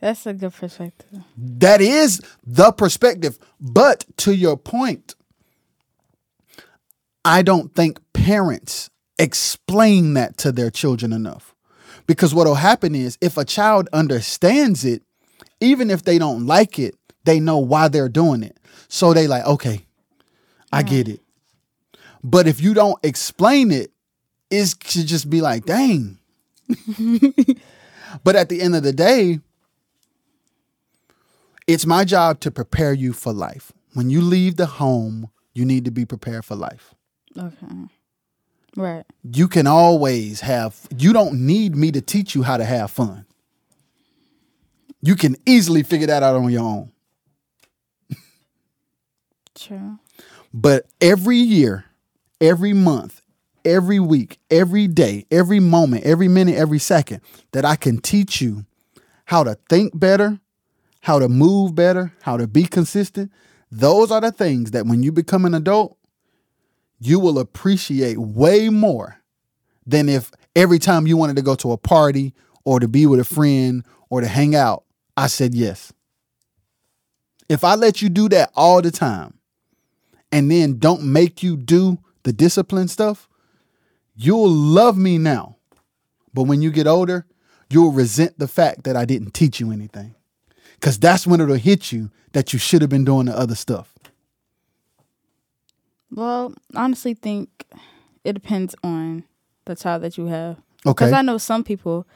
That's 0.00 0.26
a 0.26 0.34
good 0.34 0.52
perspective. 0.52 1.22
That 1.36 1.80
is 1.80 2.20
the 2.44 2.72
perspective. 2.72 3.38
But 3.60 4.04
to 4.18 4.34
your 4.34 4.58
point, 4.58 5.14
I 7.24 7.42
don't 7.42 7.74
think 7.74 8.00
parents 8.12 8.90
explain 9.18 10.14
that 10.14 10.36
to 10.38 10.52
their 10.52 10.70
children 10.70 11.12
enough. 11.12 11.54
Because 12.06 12.34
what 12.34 12.46
will 12.46 12.56
happen 12.56 12.94
is 12.94 13.16
if 13.20 13.36
a 13.36 13.44
child 13.44 13.88
understands 13.92 14.84
it, 14.84 15.02
even 15.60 15.90
if 15.90 16.02
they 16.02 16.18
don't 16.18 16.46
like 16.46 16.78
it, 16.78 16.96
they 17.24 17.40
know 17.40 17.58
why 17.58 17.88
they're 17.88 18.10
doing 18.10 18.42
it. 18.42 18.58
So 18.88 19.14
they 19.14 19.26
like, 19.26 19.46
okay, 19.46 19.86
I 20.72 20.82
get 20.82 21.08
it. 21.08 21.20
But 22.22 22.46
if 22.46 22.60
you 22.60 22.74
don't 22.74 22.98
explain 23.02 23.70
it, 23.70 23.90
it 24.50 24.74
should 24.84 25.06
just 25.06 25.30
be 25.30 25.40
like, 25.40 25.64
dang. 25.64 26.18
but 28.24 28.36
at 28.36 28.48
the 28.48 28.60
end 28.60 28.76
of 28.76 28.82
the 28.82 28.92
day, 28.92 29.40
it's 31.66 31.86
my 31.86 32.04
job 32.04 32.40
to 32.40 32.50
prepare 32.50 32.92
you 32.92 33.12
for 33.12 33.32
life. 33.32 33.72
When 33.94 34.10
you 34.10 34.20
leave 34.20 34.56
the 34.56 34.66
home, 34.66 35.30
you 35.54 35.64
need 35.64 35.84
to 35.86 35.90
be 35.90 36.04
prepared 36.04 36.44
for 36.44 36.56
life. 36.56 36.94
Okay. 37.38 37.88
Right. 38.76 39.04
You 39.22 39.48
can 39.48 39.66
always 39.66 40.40
have, 40.40 40.76
you 40.96 41.12
don't 41.12 41.46
need 41.46 41.76
me 41.76 41.92
to 41.92 42.00
teach 42.00 42.34
you 42.34 42.42
how 42.42 42.56
to 42.56 42.64
have 42.64 42.90
fun. 42.90 43.26
You 45.00 45.16
can 45.16 45.36
easily 45.46 45.82
figure 45.82 46.06
that 46.08 46.22
out 46.22 46.34
on 46.36 46.50
your 46.50 46.62
own. 46.62 46.92
True. 49.54 49.98
But 50.52 50.86
every 51.00 51.36
year, 51.36 51.84
every 52.40 52.72
month, 52.72 53.22
every 53.64 54.00
week, 54.00 54.38
every 54.50 54.86
day, 54.86 55.26
every 55.30 55.60
moment, 55.60 56.04
every 56.04 56.28
minute, 56.28 56.56
every 56.56 56.78
second 56.78 57.20
that 57.52 57.64
I 57.64 57.76
can 57.76 58.00
teach 58.00 58.40
you 58.40 58.64
how 59.26 59.44
to 59.44 59.56
think 59.68 59.98
better, 59.98 60.40
how 61.00 61.18
to 61.18 61.28
move 61.28 61.74
better, 61.74 62.12
how 62.22 62.36
to 62.36 62.46
be 62.46 62.64
consistent, 62.64 63.30
those 63.70 64.10
are 64.10 64.20
the 64.20 64.32
things 64.32 64.72
that 64.72 64.86
when 64.86 65.02
you 65.02 65.12
become 65.12 65.44
an 65.44 65.54
adult, 65.54 65.96
you 67.06 67.20
will 67.20 67.38
appreciate 67.38 68.18
way 68.18 68.68
more 68.68 69.20
than 69.86 70.08
if 70.08 70.30
every 70.56 70.78
time 70.78 71.06
you 71.06 71.16
wanted 71.16 71.36
to 71.36 71.42
go 71.42 71.54
to 71.56 71.72
a 71.72 71.76
party 71.76 72.34
or 72.64 72.80
to 72.80 72.88
be 72.88 73.06
with 73.06 73.20
a 73.20 73.24
friend 73.24 73.84
or 74.08 74.20
to 74.20 74.26
hang 74.26 74.54
out, 74.54 74.84
I 75.16 75.26
said 75.26 75.54
yes. 75.54 75.92
If 77.48 77.62
I 77.62 77.74
let 77.74 78.00
you 78.00 78.08
do 78.08 78.28
that 78.30 78.50
all 78.54 78.80
the 78.80 78.90
time, 78.90 79.34
and 80.32 80.50
then 80.50 80.78
don't 80.78 81.04
make 81.04 81.42
you 81.42 81.56
do 81.56 81.98
the 82.24 82.32
discipline 82.32 82.88
stuff, 82.88 83.28
you'll 84.16 84.50
love 84.50 84.96
me 84.96 85.18
now. 85.18 85.56
But 86.32 86.44
when 86.44 86.60
you 86.60 86.72
get 86.72 86.88
older, 86.88 87.26
you'll 87.70 87.92
resent 87.92 88.38
the 88.38 88.48
fact 88.48 88.82
that 88.84 88.96
I 88.96 89.04
didn't 89.04 89.34
teach 89.34 89.60
you 89.60 89.70
anything. 89.70 90.16
Because 90.74 90.98
that's 90.98 91.26
when 91.26 91.40
it'll 91.40 91.54
hit 91.54 91.92
you 91.92 92.10
that 92.32 92.52
you 92.52 92.58
should 92.58 92.80
have 92.80 92.90
been 92.90 93.04
doing 93.04 93.26
the 93.26 93.38
other 93.38 93.54
stuff. 93.54 93.93
Well, 96.14 96.54
honestly 96.74 97.14
think 97.14 97.66
it 98.24 98.34
depends 98.34 98.74
on 98.84 99.24
the 99.64 99.74
child 99.74 100.02
that 100.02 100.16
you 100.16 100.26
have. 100.26 100.56
Okay. 100.86 100.92
Because 100.92 101.12
I 101.12 101.22
know 101.22 101.38
some 101.38 101.64
people, 101.64 102.06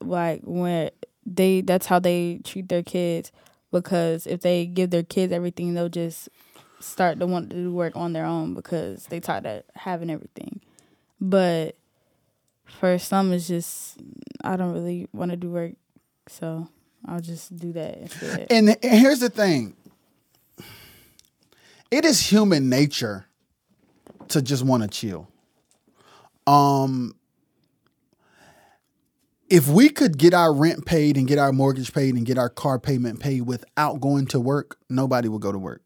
like 0.00 0.40
when 0.44 0.90
they, 1.26 1.60
that's 1.60 1.86
how 1.86 1.98
they 1.98 2.40
treat 2.44 2.68
their 2.68 2.82
kids. 2.82 3.30
Because 3.70 4.26
if 4.26 4.40
they 4.40 4.66
give 4.66 4.90
their 4.90 5.02
kids 5.02 5.32
everything, 5.32 5.74
they'll 5.74 5.88
just 5.88 6.28
start 6.80 7.18
to 7.20 7.26
want 7.26 7.50
to 7.50 7.56
do 7.56 7.72
work 7.72 7.96
on 7.96 8.12
their 8.12 8.24
own 8.24 8.54
because 8.54 9.06
they 9.06 9.20
tired 9.20 9.46
of 9.46 9.62
having 9.74 10.10
everything. 10.10 10.60
But 11.20 11.76
for 12.66 12.98
some, 12.98 13.32
it's 13.32 13.48
just 13.48 13.98
I 14.42 14.56
don't 14.56 14.72
really 14.72 15.08
want 15.12 15.30
to 15.30 15.36
do 15.36 15.50
work, 15.50 15.72
so 16.26 16.68
I'll 17.06 17.20
just 17.20 17.56
do 17.56 17.72
that 17.72 17.98
instead. 17.98 18.46
And, 18.50 18.76
and 18.82 18.98
here's 18.98 19.20
the 19.20 19.30
thing. 19.30 19.74
It 21.90 22.04
is 22.04 22.20
human 22.20 22.68
nature 22.68 23.26
to 24.32 24.42
just 24.42 24.64
want 24.64 24.82
to 24.82 24.88
chill. 24.88 25.28
Um 26.46 27.14
if 29.48 29.68
we 29.68 29.90
could 29.90 30.16
get 30.16 30.32
our 30.32 30.52
rent 30.52 30.86
paid 30.86 31.18
and 31.18 31.28
get 31.28 31.38
our 31.38 31.52
mortgage 31.52 31.92
paid 31.92 32.14
and 32.14 32.24
get 32.24 32.38
our 32.38 32.48
car 32.48 32.78
payment 32.78 33.20
paid 33.20 33.42
without 33.42 34.00
going 34.00 34.26
to 34.28 34.40
work, 34.40 34.78
nobody 34.88 35.28
would 35.28 35.42
go 35.42 35.52
to 35.52 35.58
work. 35.58 35.82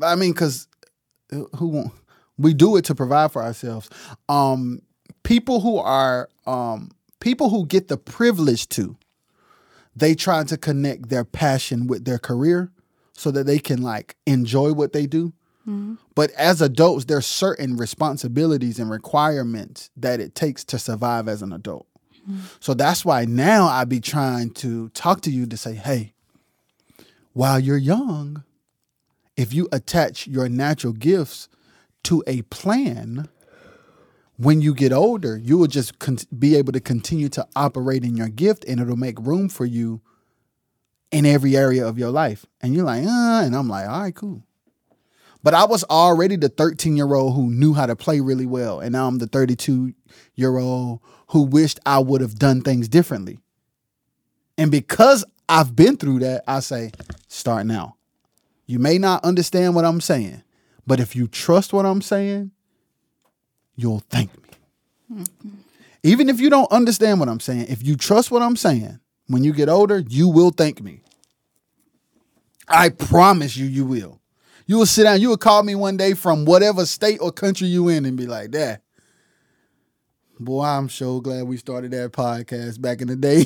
I 0.00 0.14
mean, 0.14 0.32
because 0.32 0.68
who 1.30 1.66
won't? 1.66 1.92
We 2.38 2.54
do 2.54 2.76
it 2.76 2.84
to 2.86 2.94
provide 2.94 3.32
for 3.32 3.42
ourselves. 3.42 3.90
Um, 4.28 4.82
people 5.24 5.60
who 5.60 5.78
are 5.78 6.28
um, 6.46 6.90
people 7.18 7.50
who 7.50 7.66
get 7.66 7.88
the 7.88 7.96
privilege 7.96 8.68
to, 8.70 8.96
they 9.96 10.14
try 10.14 10.44
to 10.44 10.56
connect 10.56 11.08
their 11.08 11.24
passion 11.24 11.86
with 11.86 12.04
their 12.04 12.18
career 12.18 12.70
so 13.12 13.30
that 13.30 13.46
they 13.46 13.58
can 13.58 13.82
like 13.82 14.16
enjoy 14.26 14.72
what 14.72 14.92
they 14.92 15.06
do. 15.06 15.32
But 16.14 16.30
as 16.32 16.60
adults, 16.60 17.06
there's 17.06 17.26
certain 17.26 17.76
responsibilities 17.76 18.78
and 18.78 18.90
requirements 18.90 19.90
that 19.96 20.20
it 20.20 20.34
takes 20.34 20.64
to 20.64 20.78
survive 20.78 21.26
as 21.28 21.42
an 21.42 21.52
adult. 21.52 21.86
So 22.60 22.72
that's 22.74 23.04
why 23.04 23.24
now 23.26 23.66
I 23.66 23.84
be 23.84 24.00
trying 24.00 24.50
to 24.54 24.88
talk 24.90 25.20
to 25.22 25.30
you 25.30 25.46
to 25.46 25.56
say, 25.56 25.74
hey, 25.74 26.14
while 27.34 27.60
you're 27.60 27.76
young, 27.76 28.44
if 29.36 29.52
you 29.52 29.68
attach 29.72 30.26
your 30.26 30.48
natural 30.48 30.92
gifts 30.92 31.48
to 32.04 32.22
a 32.26 32.42
plan, 32.42 33.28
when 34.36 34.60
you 34.60 34.74
get 34.74 34.92
older, 34.92 35.36
you 35.36 35.58
will 35.58 35.66
just 35.66 35.98
con- 35.98 36.18
be 36.38 36.56
able 36.56 36.72
to 36.72 36.80
continue 36.80 37.28
to 37.30 37.46
operate 37.56 38.04
in 38.04 38.16
your 38.16 38.28
gift 38.28 38.64
and 38.66 38.80
it'll 38.80 38.96
make 38.96 39.18
room 39.20 39.48
for 39.48 39.64
you 39.64 40.00
in 41.10 41.26
every 41.26 41.56
area 41.56 41.86
of 41.86 41.98
your 41.98 42.10
life. 42.10 42.46
And 42.60 42.74
you're 42.74 42.84
like, 42.84 43.04
uh, 43.04 43.42
and 43.44 43.54
I'm 43.54 43.68
like, 43.68 43.88
all 43.88 44.02
right, 44.02 44.14
cool. 44.14 44.42
But 45.44 45.52
I 45.52 45.66
was 45.66 45.84
already 45.84 46.36
the 46.36 46.48
13 46.48 46.96
year 46.96 47.14
old 47.14 47.34
who 47.34 47.50
knew 47.50 47.74
how 47.74 47.84
to 47.84 47.94
play 47.94 48.20
really 48.20 48.46
well. 48.46 48.80
And 48.80 48.92
now 48.92 49.06
I'm 49.06 49.18
the 49.18 49.26
32 49.26 49.92
year 50.34 50.56
old 50.56 51.00
who 51.28 51.42
wished 51.42 51.78
I 51.84 51.98
would 51.98 52.22
have 52.22 52.36
done 52.36 52.62
things 52.62 52.88
differently. 52.88 53.38
And 54.56 54.70
because 54.70 55.22
I've 55.46 55.76
been 55.76 55.98
through 55.98 56.20
that, 56.20 56.44
I 56.48 56.60
say, 56.60 56.92
start 57.28 57.66
now. 57.66 57.96
You 58.66 58.78
may 58.78 58.96
not 58.96 59.22
understand 59.22 59.74
what 59.74 59.84
I'm 59.84 60.00
saying, 60.00 60.42
but 60.86 60.98
if 60.98 61.14
you 61.14 61.28
trust 61.28 61.74
what 61.74 61.84
I'm 61.84 62.00
saying, 62.00 62.50
you'll 63.76 64.02
thank 64.08 64.34
me. 64.34 64.48
Mm-hmm. 65.12 65.48
Even 66.02 66.30
if 66.30 66.40
you 66.40 66.48
don't 66.48 66.72
understand 66.72 67.20
what 67.20 67.28
I'm 67.28 67.40
saying, 67.40 67.66
if 67.68 67.84
you 67.86 67.96
trust 67.96 68.30
what 68.30 68.40
I'm 68.40 68.56
saying, 68.56 68.98
when 69.26 69.44
you 69.44 69.52
get 69.52 69.68
older, 69.68 69.98
you 69.98 70.28
will 70.28 70.50
thank 70.50 70.80
me. 70.80 71.02
I 72.66 72.88
promise 72.88 73.58
you, 73.58 73.66
you 73.66 73.84
will. 73.84 74.20
You 74.66 74.78
will 74.78 74.86
sit 74.86 75.04
down, 75.04 75.20
you 75.20 75.28
will 75.28 75.36
call 75.36 75.62
me 75.62 75.74
one 75.74 75.96
day 75.96 76.14
from 76.14 76.44
whatever 76.44 76.86
state 76.86 77.18
or 77.20 77.30
country 77.30 77.66
you 77.68 77.88
in 77.88 78.04
and 78.06 78.16
be 78.16 78.26
like, 78.26 78.50
Dad, 78.50 78.80
boy, 80.40 80.64
I'm 80.64 80.88
so 80.88 81.20
glad 81.20 81.44
we 81.46 81.56
started 81.58 81.90
that 81.90 82.12
podcast 82.12 82.80
back 82.80 83.00
in 83.02 83.08
the 83.08 83.16
day. 83.16 83.44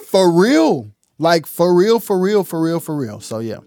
for 0.06 0.30
real. 0.32 0.90
Like 1.18 1.46
for 1.46 1.74
real, 1.74 2.00
for 2.00 2.18
real, 2.18 2.42
for 2.44 2.60
real, 2.60 2.80
for 2.80 2.96
real. 2.96 3.20
So 3.20 3.38
yeah. 3.38 3.58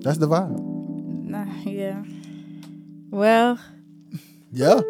That's 0.00 0.18
the 0.18 0.28
vibe. 0.28 0.58
Nah, 1.24 1.46
yeah. 1.64 2.02
Well, 3.10 3.58
Yeah. 4.52 4.80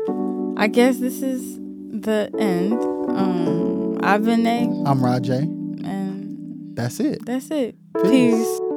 I 0.56 0.68
guess 0.68 0.98
this 0.98 1.22
is 1.22 1.56
the 1.58 2.30
end. 2.38 2.74
Um, 3.16 3.98
I've 4.02 4.24
been 4.24 4.46
A, 4.46 4.60
I'm 4.88 5.00
RoJay. 5.00 5.42
and 5.84 6.76
That's 6.76 7.00
it. 7.00 7.24
that's 7.24 7.50
it. 7.50 7.76
Peace. 8.02 8.58
Peace. 8.58 8.73